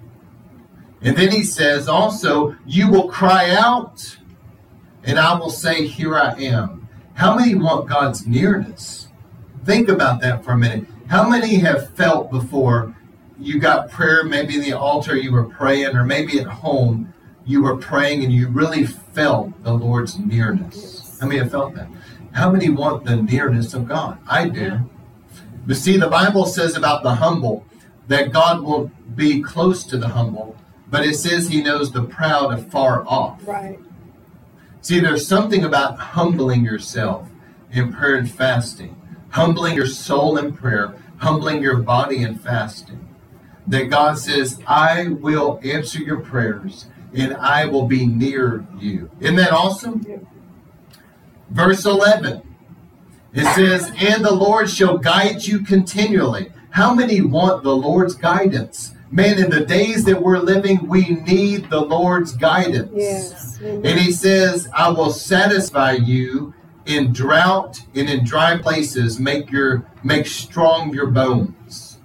[1.03, 4.17] And then he says also, you will cry out
[5.05, 6.89] and I will say, Here I am.
[7.15, 9.02] How many want God's nearness?
[9.65, 10.87] Think about that for a minute.
[11.09, 12.97] How many have felt before
[13.39, 17.13] you got prayer, maybe in the altar you were praying, or maybe at home
[17.45, 21.19] you were praying and you really felt the Lord's nearness?
[21.21, 21.89] How many have felt that?
[22.33, 24.19] How many want the nearness of God?
[24.29, 24.91] I do.
[25.67, 27.65] But see, the Bible says about the humble
[28.09, 30.57] that God will be close to the humble,
[30.91, 33.47] but it says he knows the proud afar off.
[33.47, 33.79] Right.
[34.81, 37.29] See, there's something about humbling yourself
[37.71, 39.01] in prayer and fasting,
[39.33, 43.09] humbling your soul in prayer, humbling your body in fasting.
[43.67, 49.11] That God says, I will answer your prayers and I will be near you.
[49.21, 50.27] Isn't that awesome?
[51.51, 52.43] Verse 11.
[53.35, 56.53] It says, And the Lord shall guide you continually.
[56.71, 58.95] How many want the Lord's guidance?
[59.11, 62.91] Man, in the days that we're living, we need the Lord's guidance.
[62.95, 63.61] Yes.
[63.61, 66.55] And he says, I will satisfy you
[66.87, 71.99] in drought and in dry places, make your make strong your bones.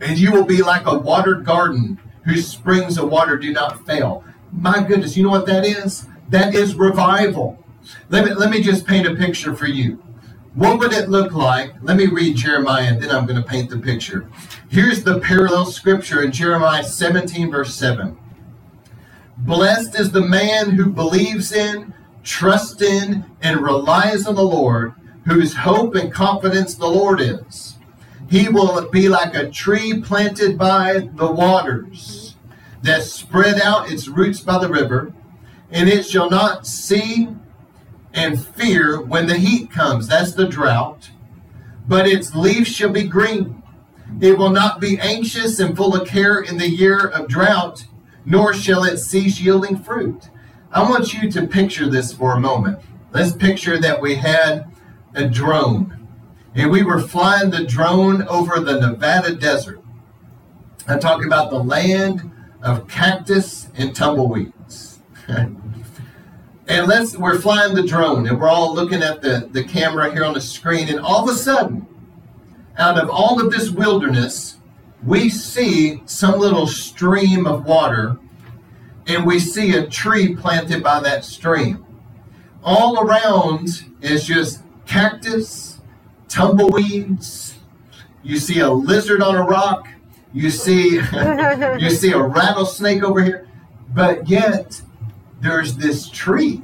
[0.00, 4.24] And you will be like a watered garden whose springs of water do not fail.
[4.52, 6.06] My goodness, you know what that is?
[6.28, 7.58] That is revival.
[8.08, 10.02] Let me let me just paint a picture for you.
[10.54, 11.72] What would it look like?
[11.82, 14.30] Let me read Jeremiah and then I'm going to paint the picture.
[14.68, 18.16] Here's the parallel scripture in Jeremiah 17, verse 7.
[19.38, 21.92] Blessed is the man who believes in,
[22.24, 24.94] trusts in, and relies on the Lord,
[25.26, 27.76] whose hope and confidence the Lord is.
[28.28, 32.36] He will be like a tree planted by the waters
[32.82, 35.12] that spread out its roots by the river,
[35.70, 37.28] and it shall not see
[38.12, 40.06] and fear when the heat comes.
[40.06, 41.10] That's the drought.
[41.86, 43.62] But its leaves shall be green.
[44.20, 47.86] It will not be anxious and full of care in the year of drought,
[48.24, 50.28] nor shall it cease yielding fruit.
[50.74, 52.80] I want you to picture this for a moment.
[53.12, 54.66] Let's picture that we had
[55.14, 56.08] a drone,
[56.56, 59.80] and we were flying the drone over the Nevada desert.
[60.88, 62.28] I'm talking about the land
[62.60, 64.98] of cactus and tumbleweeds.
[65.28, 65.56] and
[66.66, 70.34] let's we're flying the drone and we're all looking at the, the camera here on
[70.34, 71.86] the screen, and all of a sudden,
[72.78, 74.56] out of all of this wilderness,
[75.06, 78.18] we see some little stream of water,
[79.06, 81.84] and we see a tree planted by that stream.
[82.62, 85.80] All around is just cactus,
[86.28, 87.58] tumbleweeds.
[88.22, 89.88] You see a lizard on a rock.
[90.32, 90.96] You see
[91.78, 93.48] you see a rattlesnake over here.
[93.92, 94.80] But yet
[95.40, 96.62] there's this tree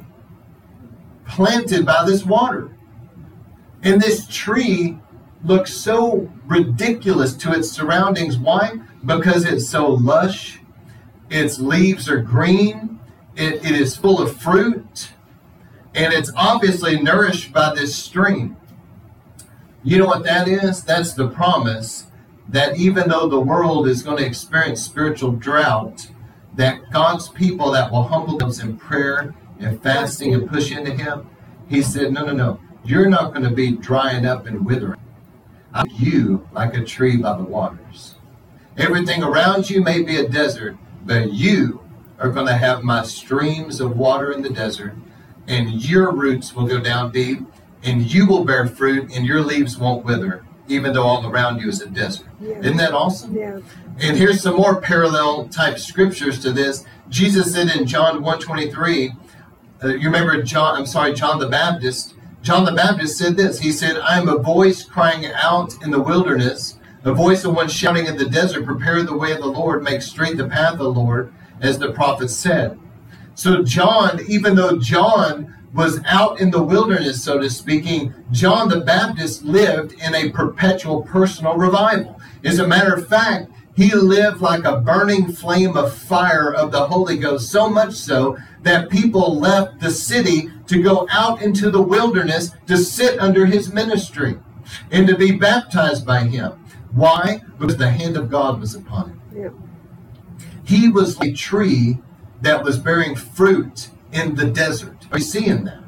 [1.26, 2.76] planted by this water.
[3.82, 4.98] And this tree
[5.44, 8.36] looks so ridiculous to its surroundings.
[8.36, 8.78] Why?
[9.04, 10.59] Because it's so lush,
[11.30, 12.98] its leaves are green,
[13.36, 15.12] it, it is full of fruit,
[15.94, 18.56] and it's obviously nourished by this stream.
[19.82, 20.84] You know what that is?
[20.84, 22.06] That's the promise
[22.48, 26.08] that even though the world is going to experience spiritual drought,
[26.54, 31.28] that God's people that will humble themselves in prayer and fasting and push into Him,
[31.68, 32.60] He said, No, no, no.
[32.84, 35.00] You're not going to be drying up and withering.
[35.72, 38.16] I'm you like a tree by the waters.
[38.76, 41.80] Everything around you may be a desert, but you
[42.18, 44.94] are going to have my streams of water in the desert,
[45.46, 47.40] and your roots will go down deep,
[47.82, 51.68] and you will bear fruit, and your leaves won't wither, even though all around you
[51.68, 52.28] is a desert.
[52.40, 52.58] Yeah.
[52.58, 53.34] Isn't that awesome?
[53.34, 53.60] Yeah.
[54.00, 56.84] And here's some more parallel type scriptures to this.
[57.08, 59.12] Jesus said in John 123,
[59.82, 62.14] uh, you remember John, I'm sorry, John the Baptist.
[62.42, 63.58] John the Baptist said this.
[63.58, 67.68] He said, I am a voice crying out in the wilderness, a voice of one
[67.68, 70.78] shouting in the desert, prepare the way of the Lord, make straight the path of
[70.78, 72.78] the Lord, as the prophet said.
[73.34, 78.80] So John, even though John was out in the wilderness, so to speaking, John the
[78.80, 82.20] Baptist lived in a perpetual personal revival.
[82.44, 86.86] As a matter of fact, he lived like a burning flame of fire of the
[86.86, 91.80] Holy Ghost, so much so that people left the city to go out into the
[91.80, 94.38] wilderness to sit under his ministry
[94.90, 96.52] and to be baptized by him.
[96.92, 97.40] Why?
[97.58, 99.20] Because the hand of God was upon him.
[99.34, 99.48] Yeah.
[100.64, 101.98] He was a tree
[102.42, 105.06] that was bearing fruit in the desert.
[105.12, 105.80] Are you seeing that?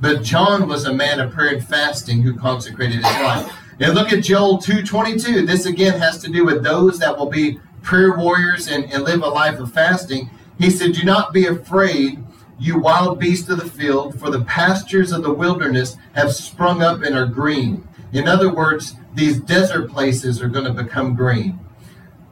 [0.00, 3.52] But John was a man of prayer and fasting who consecrated his life.
[3.80, 5.46] And look at Joel 2.22.
[5.46, 9.22] This again has to do with those that will be prayer warriors and, and live
[9.22, 10.30] a life of fasting.
[10.58, 12.24] He said, Do not be afraid,
[12.58, 17.02] you wild beasts of the field, for the pastures of the wilderness have sprung up
[17.02, 17.86] and are green.
[18.12, 21.60] In other words, these desert places are going to become green.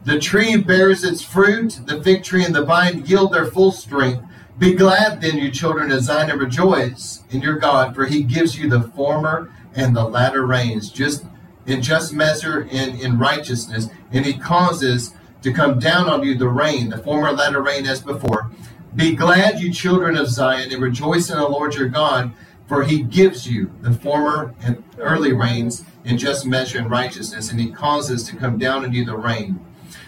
[0.04, 4.24] The tree bears its fruit, the fig tree and the vine yield their full strength.
[4.58, 8.58] Be glad then, you children of Zion, and rejoice in your God, for he gives
[8.58, 11.24] you the former and the latter rains, just
[11.66, 16.48] in just measure in, in righteousness, and he causes to come down on you the
[16.48, 18.50] rain, the former and latter rain as before.
[18.94, 22.32] Be glad, you children of Zion, and rejoice in the Lord your God,
[22.72, 27.60] for he gives you the former and early rains in just measure and righteousness, and
[27.60, 29.62] he causes to come down on you the rain.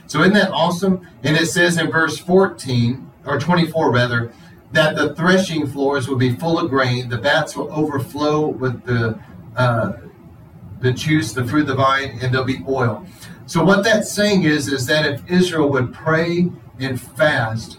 [0.07, 1.07] So isn't that awesome?
[1.23, 4.33] And it says in verse 14, or 24 rather,
[4.73, 9.21] that the threshing floors will be full of grain, the vats will overflow with the
[9.59, 9.99] uh,
[10.81, 13.07] the juice, the fruit of the vine, and there'll be oil.
[13.45, 16.51] So what that's saying is, is that if Israel would pray
[16.81, 17.77] and fast,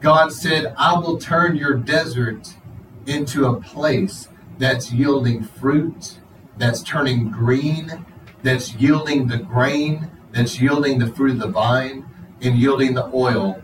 [0.00, 2.56] God said, I will turn your desert
[3.08, 4.28] into a place
[4.58, 6.18] that's yielding fruit,
[6.56, 8.04] that's turning green,
[8.42, 12.04] that's yielding the grain, that's yielding the fruit of the vine,
[12.40, 13.60] and yielding the oil.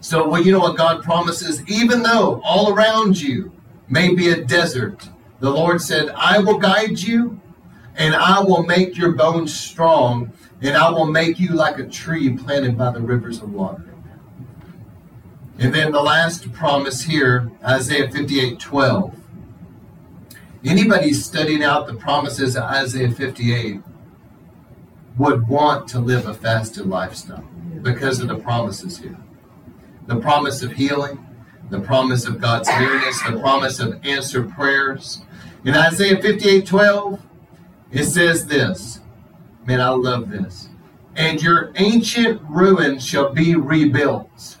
[0.00, 1.62] So, well, you know what God promises?
[1.68, 3.52] Even though all around you
[3.88, 5.08] may be a desert,
[5.40, 7.40] the Lord said, I will guide you
[7.96, 12.34] and I will make your bones strong, and I will make you like a tree
[12.36, 13.89] planted by the rivers of water.
[15.60, 19.14] And then the last promise here, Isaiah 58 12.
[20.64, 23.82] Anybody studying out the promises of Isaiah 58
[25.18, 27.44] would want to live a fasted lifestyle
[27.82, 29.18] because of the promises here.
[30.06, 31.26] The promise of healing,
[31.68, 35.20] the promise of God's nearness, the promise of answered prayers.
[35.66, 37.20] In Isaiah 58 12,
[37.92, 39.00] it says this.
[39.66, 40.70] Man, I love this.
[41.16, 44.56] And your ancient ruins shall be rebuilt.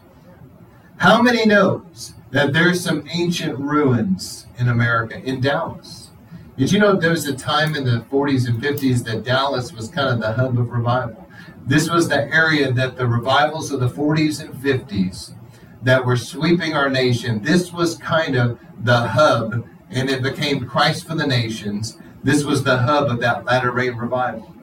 [1.00, 6.10] How many knows that there's some ancient ruins in America, in Dallas?
[6.58, 9.88] Did you know there was a time in the 40s and 50s that Dallas was
[9.88, 11.26] kind of the hub of revival?
[11.64, 15.32] This was the area that the revivals of the 40s and 50s
[15.80, 21.06] that were sweeping our nation, this was kind of the hub, and it became Christ
[21.06, 21.96] for the nations.
[22.22, 24.54] This was the hub of that latter rain revival.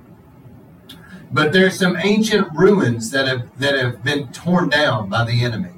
[1.31, 5.76] But there's some ancient ruins that have that have been torn down by the enemy.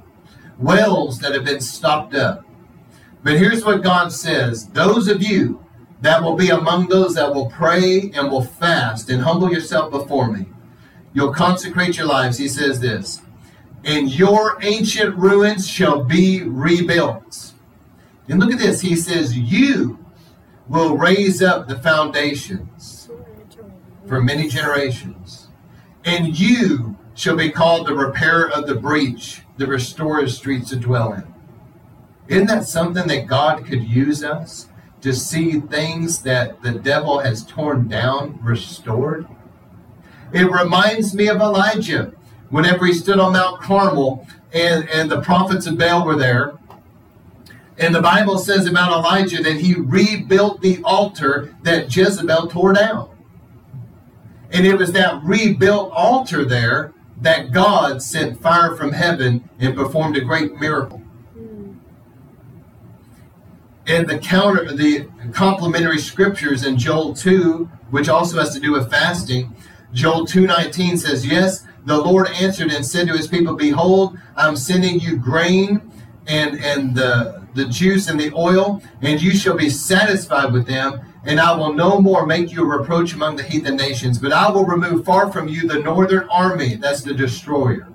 [0.59, 2.45] Wells that have been stopped up.
[3.23, 5.65] But here's what God says those of you
[6.01, 10.31] that will be among those that will pray and will fast and humble yourself before
[10.31, 10.45] me,
[11.13, 12.37] you'll consecrate your lives.
[12.37, 13.21] He says this,
[13.83, 17.53] and your ancient ruins shall be rebuilt.
[18.27, 18.81] And look at this.
[18.81, 19.97] He says, You
[20.67, 23.09] will raise up the foundations
[24.05, 25.47] for many generations,
[26.05, 30.77] and you shall be called the repairer of the breach, the restorer of streets to
[30.77, 31.33] dwell in.
[32.29, 34.69] Isn't that something that God could use us
[35.01, 39.27] to see things that the devil has torn down restored?
[40.31, 42.13] It reminds me of Elijah
[42.49, 46.57] whenever he stood on Mount Carmel and, and the prophets of Baal were there.
[47.77, 53.09] And the Bible says about Elijah that he rebuilt the altar that Jezebel tore down.
[54.51, 60.17] And it was that rebuilt altar there that God sent fire from heaven and performed
[60.17, 61.01] a great miracle.
[63.87, 68.89] And the counter, the complementary scriptures in Joel 2, which also has to do with
[68.89, 69.55] fasting,
[69.93, 74.99] Joel 2.19 says, Yes, the Lord answered and said to his people, Behold, I'm sending
[74.99, 75.81] you grain
[76.27, 81.01] and, and the the juice and the oil, and you shall be satisfied with them.
[81.29, 84.49] And I will no more make you a reproach among the heathen nations, but I
[84.49, 86.73] will remove far from you the northern army.
[86.73, 87.87] That's the destroyer.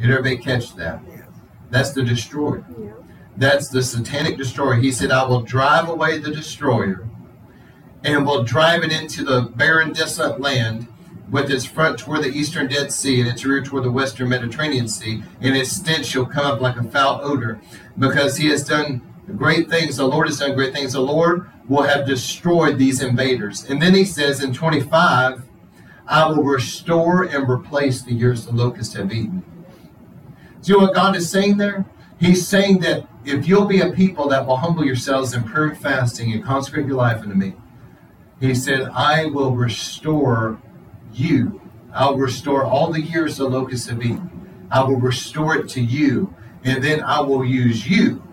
[0.00, 1.02] Did everybody catch that?
[1.68, 2.64] That's the destroyer.
[3.36, 4.76] That's the satanic destroyer.
[4.76, 7.06] He said, I will drive away the destroyer
[8.04, 10.88] and will drive it into the barren, desolate land
[11.30, 14.88] with its front toward the eastern Dead Sea and its rear toward the western Mediterranean
[14.88, 17.60] Sea, and its stench shall come up like a foul odor,
[17.98, 19.02] because he has done
[19.36, 19.98] great things.
[19.98, 20.94] The Lord has done great things.
[20.94, 23.64] The Lord will have destroyed these invaders.
[23.68, 25.42] And then he says in 25,
[26.06, 29.42] I will restore and replace the years the locusts have eaten.
[30.60, 31.86] See what God is saying there?
[32.18, 35.78] He's saying that if you'll be a people that will humble yourselves in prayer and
[35.78, 37.54] fasting and consecrate your life unto me,
[38.40, 40.60] he said, I will restore
[41.12, 41.60] you.
[41.92, 44.68] I'll restore all the years the locusts have eaten.
[44.70, 46.34] I will restore it to you,
[46.64, 48.23] and then I will use you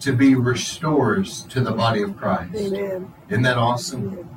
[0.00, 2.54] to be restorers to the body of Christ.
[2.54, 3.12] Amen.
[3.28, 4.28] Isn't that awesome?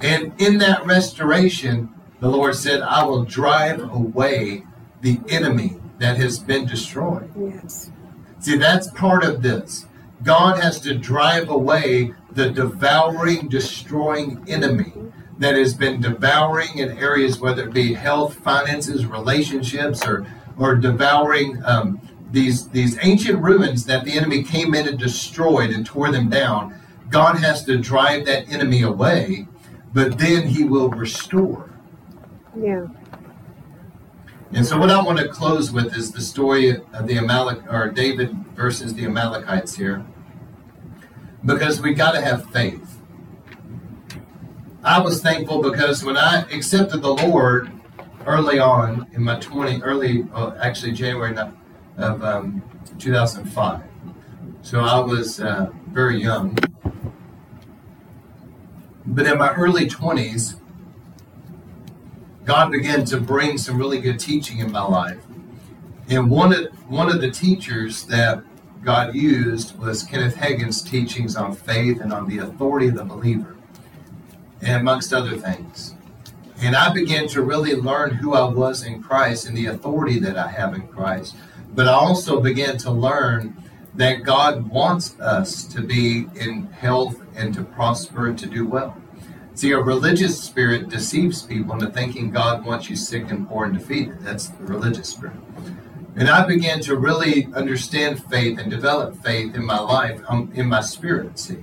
[0.00, 4.64] And in that restoration, the Lord said, I will drive away
[5.00, 7.30] the enemy that has been destroyed.
[7.36, 7.90] Yes.
[8.40, 9.86] See, that's part of this.
[10.22, 14.92] God has to drive away the devouring, destroying enemy
[15.38, 21.62] that has been devouring in areas, whether it be health, finances, relationships, or or devouring
[21.64, 22.00] um,
[22.30, 26.78] these these ancient ruins that the enemy came in and destroyed and tore them down.
[27.10, 29.48] God has to drive that enemy away,
[29.94, 31.70] but then He will restore.
[32.56, 32.86] Yeah.
[34.52, 37.90] And so, what I want to close with is the story of the Amalek, or
[37.90, 40.04] David versus the Amalekites here,
[41.44, 42.98] because we got to have faith.
[44.82, 47.70] I was thankful because when I accepted the Lord
[48.26, 51.34] early on in my 20, early, uh, actually January
[51.98, 52.62] of um,
[52.98, 53.82] 2005.
[54.62, 56.56] So I was uh, very young.
[59.06, 60.60] But in my early 20s,
[62.44, 65.22] God began to bring some really good teaching in my life.
[66.08, 68.42] And one of one of the teachers that
[68.82, 73.56] God used was Kenneth Hagin's teachings on faith and on the authority of the believer,
[74.62, 75.94] and amongst other things.
[76.60, 80.36] And I began to really learn who I was in Christ and the authority that
[80.36, 81.36] I have in Christ.
[81.78, 83.56] But I also began to learn
[83.94, 88.96] that God wants us to be in health and to prosper and to do well.
[89.54, 93.78] See, a religious spirit deceives people into thinking God wants you sick and poor and
[93.78, 94.18] defeated.
[94.22, 95.36] That's the religious spirit.
[96.16, 100.66] And I began to really understand faith and develop faith in my life, um, in
[100.66, 101.38] my spirit.
[101.38, 101.58] See,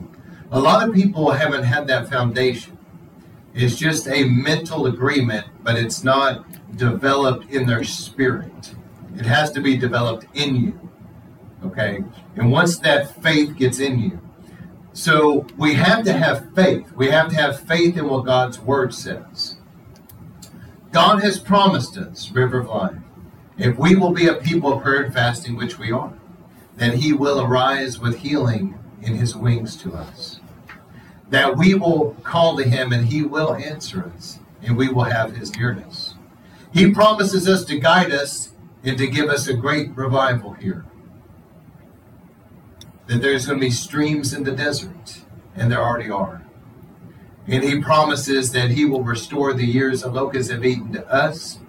[0.50, 2.78] a lot of people haven't had that foundation.
[3.54, 6.46] It's just a mental agreement, but it's not
[6.78, 8.76] developed in their spirit.
[9.18, 10.90] It has to be developed in you.
[11.66, 12.04] Okay?
[12.36, 14.20] And once that faith gets in you,
[14.94, 16.92] so we have to have faith.
[16.94, 19.58] We have to have faith in what God's word says.
[20.92, 22.96] God has promised us, River of Life,
[23.58, 26.14] if we will be a people of prayer and fasting, which we are,
[26.78, 30.40] then he will arise with healing in his wings to us.
[31.30, 35.36] That we will call to him and he will answer us, and we will have
[35.36, 36.16] his nearness.
[36.74, 38.52] He promises us to guide us
[38.86, 40.86] and to give us a great revival here
[43.08, 45.22] that there's going to be streams in the desert,
[45.56, 46.44] and there already are.
[47.48, 51.60] And he promises that he will restore the years the locusts have eaten to us,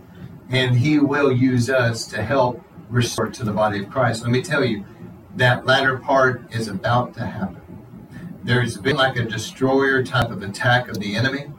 [0.49, 4.23] and he will use us to help restore to the body of Christ.
[4.23, 4.85] Let me tell you,
[5.35, 7.61] that latter part is about to happen.
[8.43, 11.53] There's been like a destroyer type of attack of the enemy.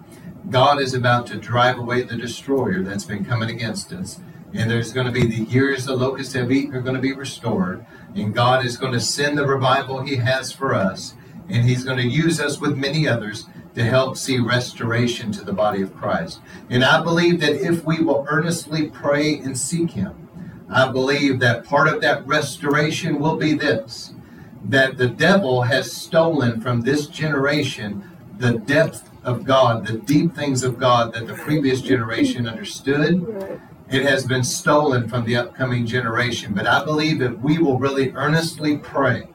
[0.49, 4.20] God is about to drive away the destroyer that's been coming against us.
[4.54, 7.14] And there's going to be the years the locusts have eaten are going to be
[7.14, 7.86] restored.
[8.16, 11.16] And God is going to send the revival He has for us.
[11.50, 13.45] And He's going to use us with many others
[13.76, 16.39] to help see restoration to the body of Christ.
[16.70, 20.28] And I believe that if we will earnestly pray and seek Him,
[20.70, 24.14] I believe that part of that restoration will be this
[24.66, 28.04] that the devil has stolen from this generation
[28.38, 33.62] the depth of God, the deep things of God that the previous generation understood.
[33.90, 36.54] It has been stolen from the upcoming generation.
[36.54, 39.28] But I believe if we will really earnestly pray,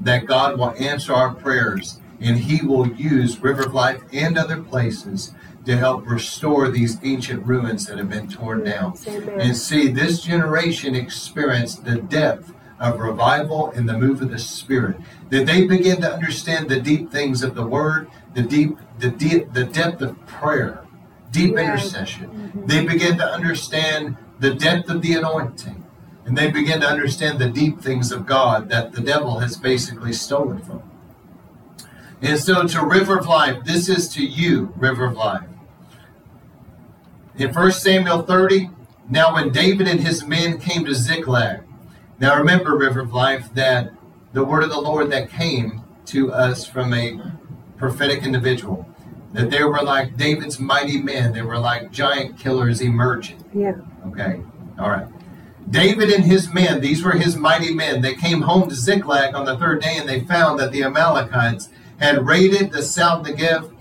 [0.00, 4.62] that God will answer our prayers and He will use River of Life and other
[4.62, 5.32] places
[5.64, 8.94] to help restore these ancient ruins that have been torn down.
[9.06, 9.40] Amen.
[9.40, 14.96] And see, this generation experienced the depth of revival and the move of the Spirit.
[15.28, 19.52] That they begin to understand the deep things of the Word, the deep, the deep,
[19.52, 20.79] the depth of prayer,
[21.30, 22.30] deep intercession.
[22.30, 22.66] Mm-hmm.
[22.66, 25.84] They begin to understand the depth of the anointing.
[26.26, 30.12] and they begin to understand the deep things of God that the devil has basically
[30.12, 30.78] stolen from.
[30.78, 30.90] them.
[32.22, 35.48] And so to River of Life, this is to you, River of Life.
[37.36, 38.70] In 1 Samuel 30,
[39.08, 41.62] now when David and his men came to Ziklag,
[42.20, 43.92] now remember, River of Life, that
[44.34, 47.18] the word of the Lord that came to us from a
[47.78, 48.86] prophetic individual,
[49.32, 53.44] that they were like David's mighty men, they were like giant killers emerging.
[53.54, 53.76] Yeah.
[54.06, 54.40] Okay,
[54.78, 55.06] all right.
[55.68, 59.44] David and his men, these were his mighty men, they came home to Ziklag on
[59.44, 61.68] the third day and they found that the Amalekites
[61.98, 63.72] had raided the south Negev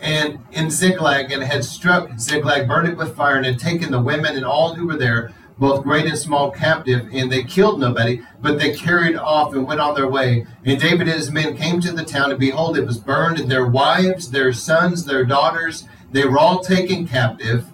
[0.00, 4.00] and in Ziklag and had struck Ziklag, burned it with fire, and had taken the
[4.00, 8.20] women and all who were there, both great and small, captive, and they killed nobody,
[8.42, 10.46] but they carried off and went on their way.
[10.64, 13.50] And David and his men came to the town, and behold, it was burned, and
[13.50, 17.66] their wives, their sons, their daughters, they were all taken captive.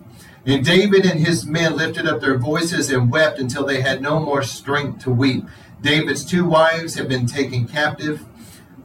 [0.47, 4.19] And David and his men lifted up their voices and wept until they had no
[4.19, 5.45] more strength to weep.
[5.81, 8.25] David's two wives had been taken captive.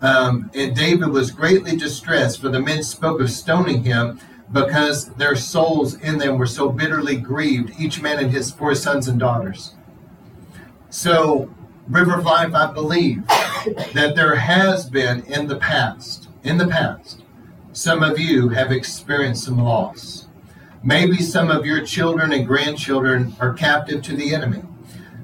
[0.01, 4.19] Um, and David was greatly distressed, for the men spoke of stoning him
[4.51, 9.07] because their souls in them were so bitterly grieved, each man and his four sons
[9.07, 9.73] and daughters.
[10.89, 11.53] So,
[11.87, 13.27] River of Life, I believe
[13.93, 17.23] that there has been in the past, in the past,
[17.73, 20.27] some of you have experienced some loss.
[20.83, 24.63] Maybe some of your children and grandchildren are captive to the enemy.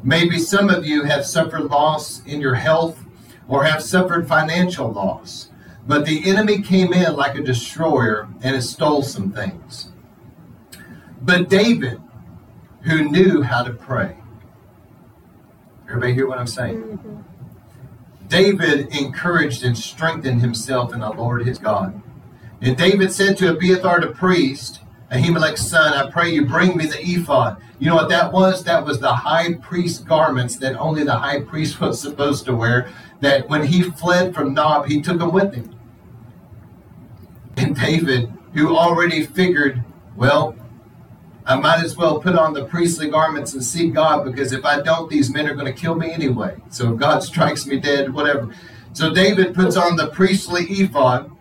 [0.03, 3.03] Maybe some of you have suffered loss in your health
[3.47, 5.49] or have suffered financial loss.
[5.85, 9.89] But the enemy came in like a destroyer and has stole some things.
[11.21, 12.01] But David,
[12.81, 14.17] who knew how to pray,
[15.87, 16.81] everybody hear what I'm saying?
[16.81, 17.21] Mm-hmm.
[18.27, 22.01] David encouraged and strengthened himself in the Lord his God.
[22.61, 24.79] And David said to Abiathar the priest,
[25.11, 27.61] Ahimelech's son, I pray you bring me the ephod.
[27.77, 28.63] You know what that was?
[28.63, 32.89] That was the high priest garments that only the high priest was supposed to wear.
[33.23, 35.73] That when he fled from Nob, he took them with him.
[37.55, 39.81] And David, who already figured,
[40.17, 40.57] well,
[41.45, 44.81] I might as well put on the priestly garments and seek God because if I
[44.81, 46.57] don't, these men are going to kill me anyway.
[46.69, 48.53] So if God strikes me dead, whatever.
[48.91, 51.31] So David puts on the priestly ephod,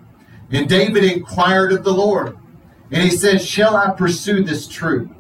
[0.53, 2.39] and David inquired of the Lord.
[2.93, 5.11] And he says, Shall I pursue this troop?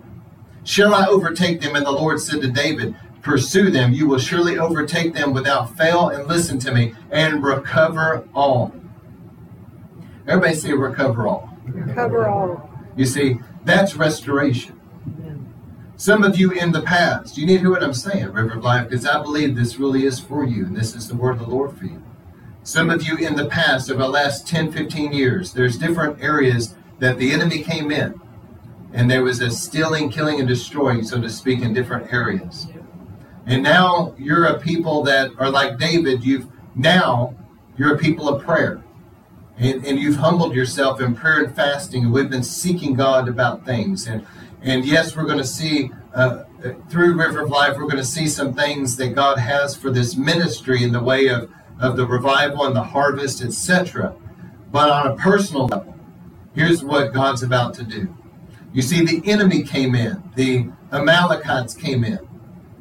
[0.63, 1.75] Shall I overtake them?
[1.75, 3.93] And the Lord said to David, Pursue them.
[3.93, 6.09] You will surely overtake them without fail.
[6.09, 8.75] And listen to me, and recover all.
[10.27, 11.57] Everybody say recover all.
[11.95, 12.69] Cover all.
[12.97, 14.79] You see, that's restoration.
[15.97, 18.65] Some of you in the past, you need to hear what I'm saying, River of
[18.65, 21.39] Life, because I believe this really is for you, and this is the word of
[21.39, 22.03] the Lord for you.
[22.65, 26.75] Some of you in the past, over the last 10, 15 years, there's different areas
[26.99, 28.21] that the enemy came in,
[28.93, 32.67] and there was a stealing, killing, and destroying, so to speak, in different areas.
[33.47, 36.25] And now you're a people that are like David.
[36.25, 37.35] You've now
[37.77, 38.83] you're a people of prayer.
[39.59, 43.65] And, and you've humbled yourself in prayer and fasting, and we've been seeking God about
[43.65, 44.07] things.
[44.07, 44.27] And
[44.63, 46.45] and yes, we're going to see uh,
[46.89, 50.17] through River of Life, we're going to see some things that God has for this
[50.17, 54.15] ministry in the way of, of the revival and the harvest, etc.
[54.71, 55.97] But on a personal level,
[56.55, 58.15] here's what God's about to do.
[58.73, 62.21] You see, the enemy came in, the Amalekites came in.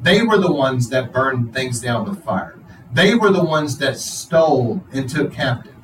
[0.02, 2.58] They were the ones that burned things down with fire.
[2.92, 5.74] They were the ones that stole and took captive.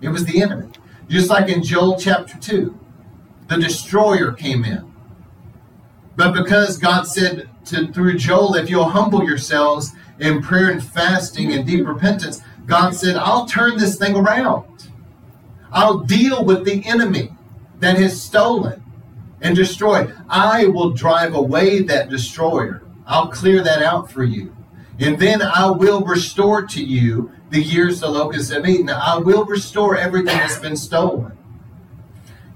[0.00, 0.70] It was the enemy.
[1.08, 2.78] Just like in Joel chapter 2,
[3.48, 4.92] the destroyer came in.
[6.16, 11.52] But because God said to, through Joel, if you'll humble yourselves in prayer and fasting
[11.52, 14.90] and deep repentance, God said, I'll turn this thing around.
[15.72, 17.32] I'll deal with the enemy
[17.78, 18.82] that has stolen
[19.40, 20.14] and destroyed.
[20.28, 22.82] I will drive away that destroyer.
[23.10, 24.56] I'll clear that out for you.
[25.00, 28.88] And then I will restore to you the years the locusts have eaten.
[28.88, 31.36] I will restore everything that's been stolen.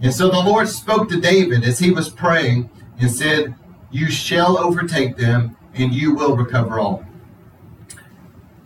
[0.00, 3.56] And so the Lord spoke to David as he was praying and said,
[3.90, 7.04] You shall overtake them, and you will recover all.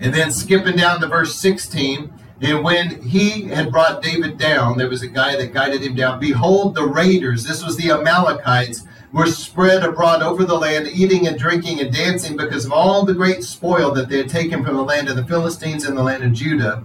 [0.00, 4.88] And then skipping down to verse 16, and when he had brought David down, there
[4.88, 6.20] was a guy that guided him down.
[6.20, 11.38] Behold, the raiders, this was the Amalekites, were spread abroad over the land, eating and
[11.38, 14.82] drinking and dancing because of all the great spoil that they had taken from the
[14.82, 16.84] land of the Philistines and the land of Judah.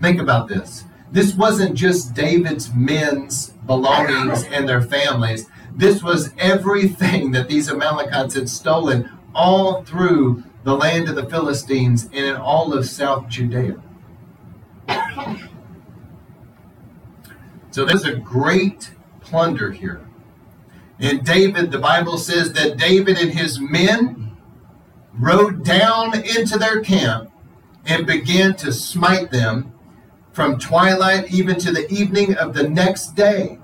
[0.00, 0.84] Think about this.
[1.10, 5.46] This wasn't just David's men's belongings and their families.
[5.74, 12.04] This was everything that these Amalekites had stolen all through the land of the Philistines
[12.04, 13.82] and in all of South Judea.
[17.70, 20.06] So there's a great plunder here.
[21.02, 24.36] And David, the Bible says that David and his men
[25.12, 27.28] rode down into their camp
[27.84, 29.74] and began to smite them
[30.32, 33.58] from twilight even to the evening of the next day.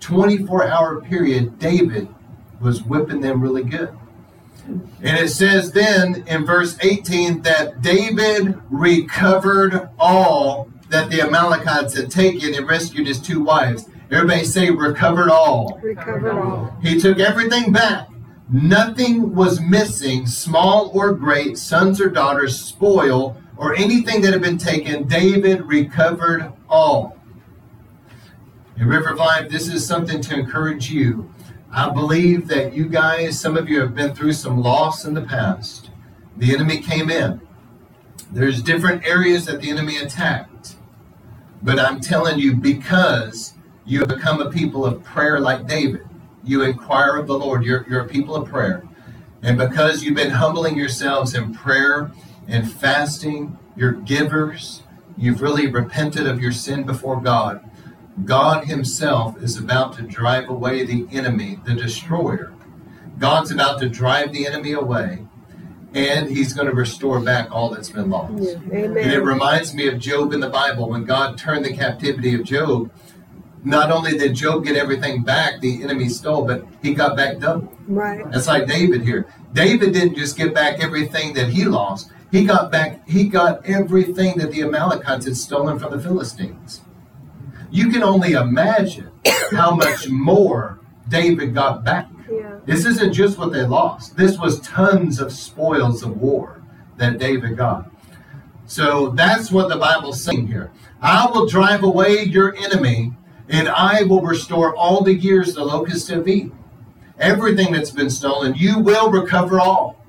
[0.00, 2.08] 24 hour period, David
[2.60, 3.94] was whipping them really good.
[4.66, 12.10] And it says then in verse 18 that David recovered all that the Amalekites had
[12.10, 13.89] taken and rescued his two wives.
[14.10, 15.78] Everybody say, recovered all.
[15.82, 16.76] Recovered all.
[16.82, 18.08] He took everything back.
[18.52, 24.58] Nothing was missing, small or great, sons or daughters, spoil, or anything that had been
[24.58, 25.06] taken.
[25.06, 27.16] David recovered all.
[28.76, 31.32] In River of Life, this is something to encourage you.
[31.70, 35.22] I believe that you guys, some of you have been through some loss in the
[35.22, 35.90] past.
[36.36, 37.40] The enemy came in.
[38.32, 40.74] There's different areas that the enemy attacked.
[41.62, 43.54] But I'm telling you, because
[43.90, 46.06] you have become a people of prayer like David,
[46.44, 48.84] you inquire of the Lord, you're, you're a people of prayer.
[49.42, 52.12] And because you've been humbling yourselves in prayer
[52.46, 54.84] and fasting, you're givers,
[55.16, 57.68] you've really repented of your sin before God.
[58.24, 62.52] God Himself is about to drive away the enemy, the destroyer.
[63.18, 65.26] God's about to drive the enemy away,
[65.94, 68.34] and He's going to restore back all that's been lost.
[68.42, 68.52] Yeah.
[68.72, 70.88] And it reminds me of Job in the Bible.
[70.88, 72.90] When God turned the captivity of Job,
[73.64, 77.72] not only did Job get everything back the enemy stole, but he got back double.
[77.86, 78.30] Right.
[78.30, 79.26] That's like David here.
[79.52, 82.10] David didn't just get back everything that he lost.
[82.30, 86.82] He got back, he got everything that the Amalekites had stolen from the Philistines.
[87.70, 89.10] You can only imagine
[89.50, 92.08] how much more David got back.
[92.30, 92.58] Yeah.
[92.64, 94.16] This isn't just what they lost.
[94.16, 96.62] This was tons of spoils of war
[96.96, 97.90] that David got.
[98.66, 100.70] So that's what the Bible's saying here.
[101.02, 103.12] I will drive away your enemy,
[103.50, 106.56] and I will restore all the years the locusts have eaten.
[107.18, 110.02] Everything that's been stolen, you will recover all.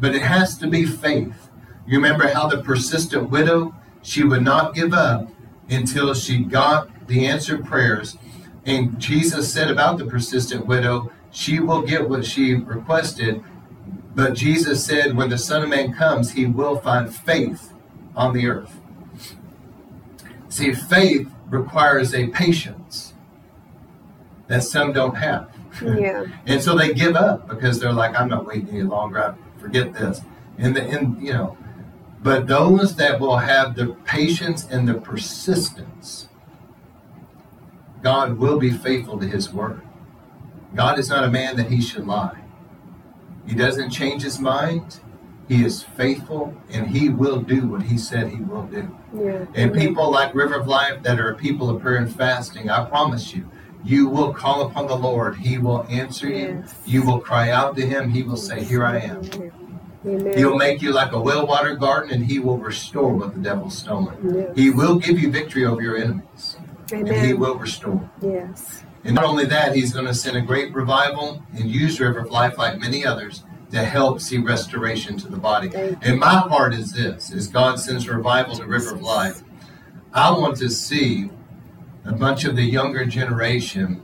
[0.00, 1.50] But it has to be faith.
[1.86, 5.28] You remember how the persistent widow, she would not give up
[5.68, 8.16] until she got the answered prayers.
[8.64, 13.42] And Jesus said about the persistent widow, she will get what she requested.
[14.14, 17.72] But Jesus said, when the Son of Man comes, he will find faith
[18.14, 18.74] on the earth.
[20.48, 23.14] See, faith requires a patience
[24.48, 25.50] that some don't have.
[25.82, 26.26] Yeah.
[26.46, 29.18] And so they give up because they're like, I'm not waiting any longer.
[29.18, 30.22] I forget this.
[30.58, 31.56] And the and you know,
[32.22, 36.28] but those that will have the patience and the persistence,
[38.02, 39.82] God will be faithful to his word.
[40.74, 42.38] God is not a man that he should lie.
[43.46, 45.00] He doesn't change his mind.
[45.48, 48.96] He is faithful and he will do what he said he will do.
[49.14, 49.46] Yeah.
[49.54, 53.32] And people like River of Life that are people of prayer and fasting, I promise
[53.32, 53.48] you,
[53.84, 55.36] you will call upon the Lord.
[55.36, 56.62] He will answer you.
[56.64, 56.82] Yes.
[56.84, 58.10] You will cry out to him.
[58.10, 59.22] He will say, Here I am.
[60.04, 60.36] Amen.
[60.36, 63.78] He'll make you like a well watered garden and he will restore what the devil's
[63.78, 64.34] stolen.
[64.34, 64.56] Yes.
[64.56, 66.56] He will give you victory over your enemies
[66.92, 68.08] and he will restore.
[68.20, 68.82] Yes.
[69.04, 72.30] And not only that, he's going to send a great revival and use River of
[72.30, 75.70] Life like many others to help see restoration to the body.
[76.02, 79.42] And my heart is this: as God sends revival to the River of Life,
[80.12, 81.30] I want to see
[82.04, 84.02] a bunch of the younger generation.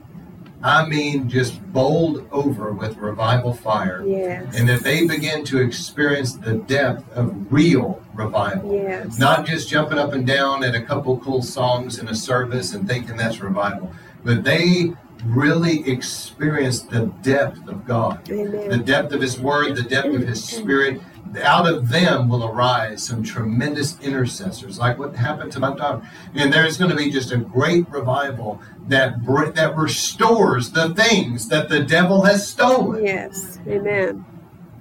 [0.64, 4.56] I mean, just bowled over with revival fire, Yes.
[4.56, 8.72] and that they begin to experience the depth of real revival.
[8.72, 9.18] Yes.
[9.18, 12.86] Not just jumping up and down at a couple cool songs in a service and
[12.86, 13.90] thinking that's revival,
[14.24, 14.92] but they
[15.24, 20.44] really experience the depth of God, the depth of His Word, the depth of His
[20.44, 21.00] Spirit.
[21.42, 26.02] Out of them will arise some tremendous intercessors, like what happened to my daughter.
[26.34, 31.48] And there's going to be just a great revival that br- that restores the things
[31.48, 33.02] that the devil has stolen.
[33.02, 33.58] Yes.
[33.66, 34.26] Amen.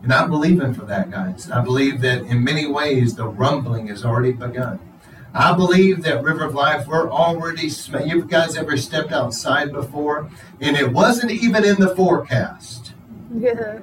[0.04, 1.50] And I'm believing for that, guys.
[1.50, 4.80] I believe that in many ways the rumbling has already begun.
[5.34, 10.30] I believe that River of Life, we're already, sm- you guys ever stepped outside before?
[10.60, 12.94] And it wasn't even in the forecast.
[13.34, 13.80] Yeah.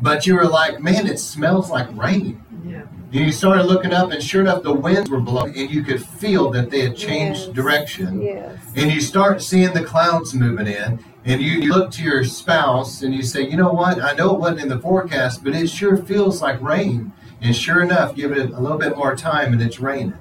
[0.00, 2.42] But you were like, man, it smells like rain.
[2.64, 2.82] Yeah.
[3.12, 6.02] And you started looking up, and sure enough, the winds were blowing, and you could
[6.02, 7.54] feel that they had changed Yes.
[7.54, 8.22] direction.
[8.22, 8.58] Yes.
[8.74, 13.02] And you start seeing the clouds moving in, and you, you look to your spouse
[13.02, 14.00] and you say, you know what?
[14.02, 17.12] I know it wasn't in the forecast, but it sure feels like rain.
[17.42, 20.14] And sure enough, give it a little bit more time, and it's raining.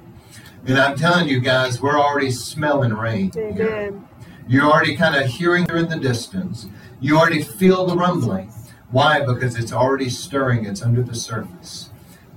[0.65, 3.31] And I'm telling you guys, we're already smelling rain.
[3.35, 4.07] Amen.
[4.47, 6.67] You're already kind of hearing her in the distance.
[6.99, 8.51] You already feel the rumbling.
[8.91, 9.25] Why?
[9.25, 11.89] Because it's already stirring, it's under the surface.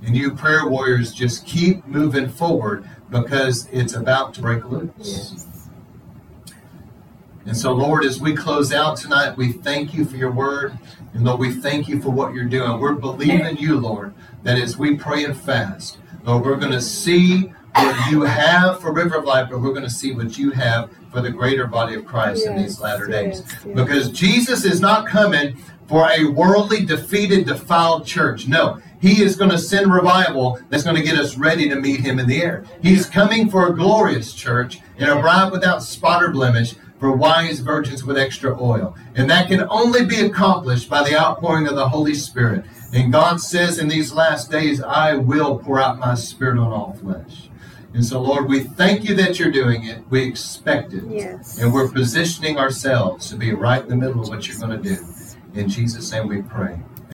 [0.03, 4.91] And you prayer warriors just keep moving forward because it's about to break loose.
[4.97, 5.69] Yes.
[7.45, 10.77] And so, Lord, as we close out tonight, we thank you for your word.
[11.13, 12.79] And Lord, we thank you for what you're doing.
[12.79, 17.53] We're believing you, Lord, that as we pray and fast, Lord, we're going to see
[17.75, 20.89] what you have for River of Life, but we're going to see what you have
[21.11, 23.41] for the greater body of Christ in these Yes, latter days.
[23.45, 23.75] yes, yes.
[23.75, 25.57] Because Jesus is not coming
[25.87, 28.47] for a worldly, defeated, defiled church.
[28.47, 31.99] No, he is going to send revival that's going to get us ready to meet
[31.99, 32.65] him in the air.
[32.81, 37.59] He's coming for a glorious church and a bride without spot or blemish for wise
[37.59, 38.95] virgins with extra oil.
[39.15, 42.65] And that can only be accomplished by the outpouring of the Holy Spirit.
[42.93, 46.93] And God says in these last days, I will pour out my spirit on all
[46.93, 47.49] flesh.
[47.95, 50.03] And so, Lord, we thank you that you're doing it.
[50.09, 51.05] We expect it.
[51.07, 51.59] Yes.
[51.59, 54.95] And we're positioning ourselves to be right in the middle of what you're going to
[54.95, 54.97] do.
[55.53, 56.77] In Jesus' name we pray.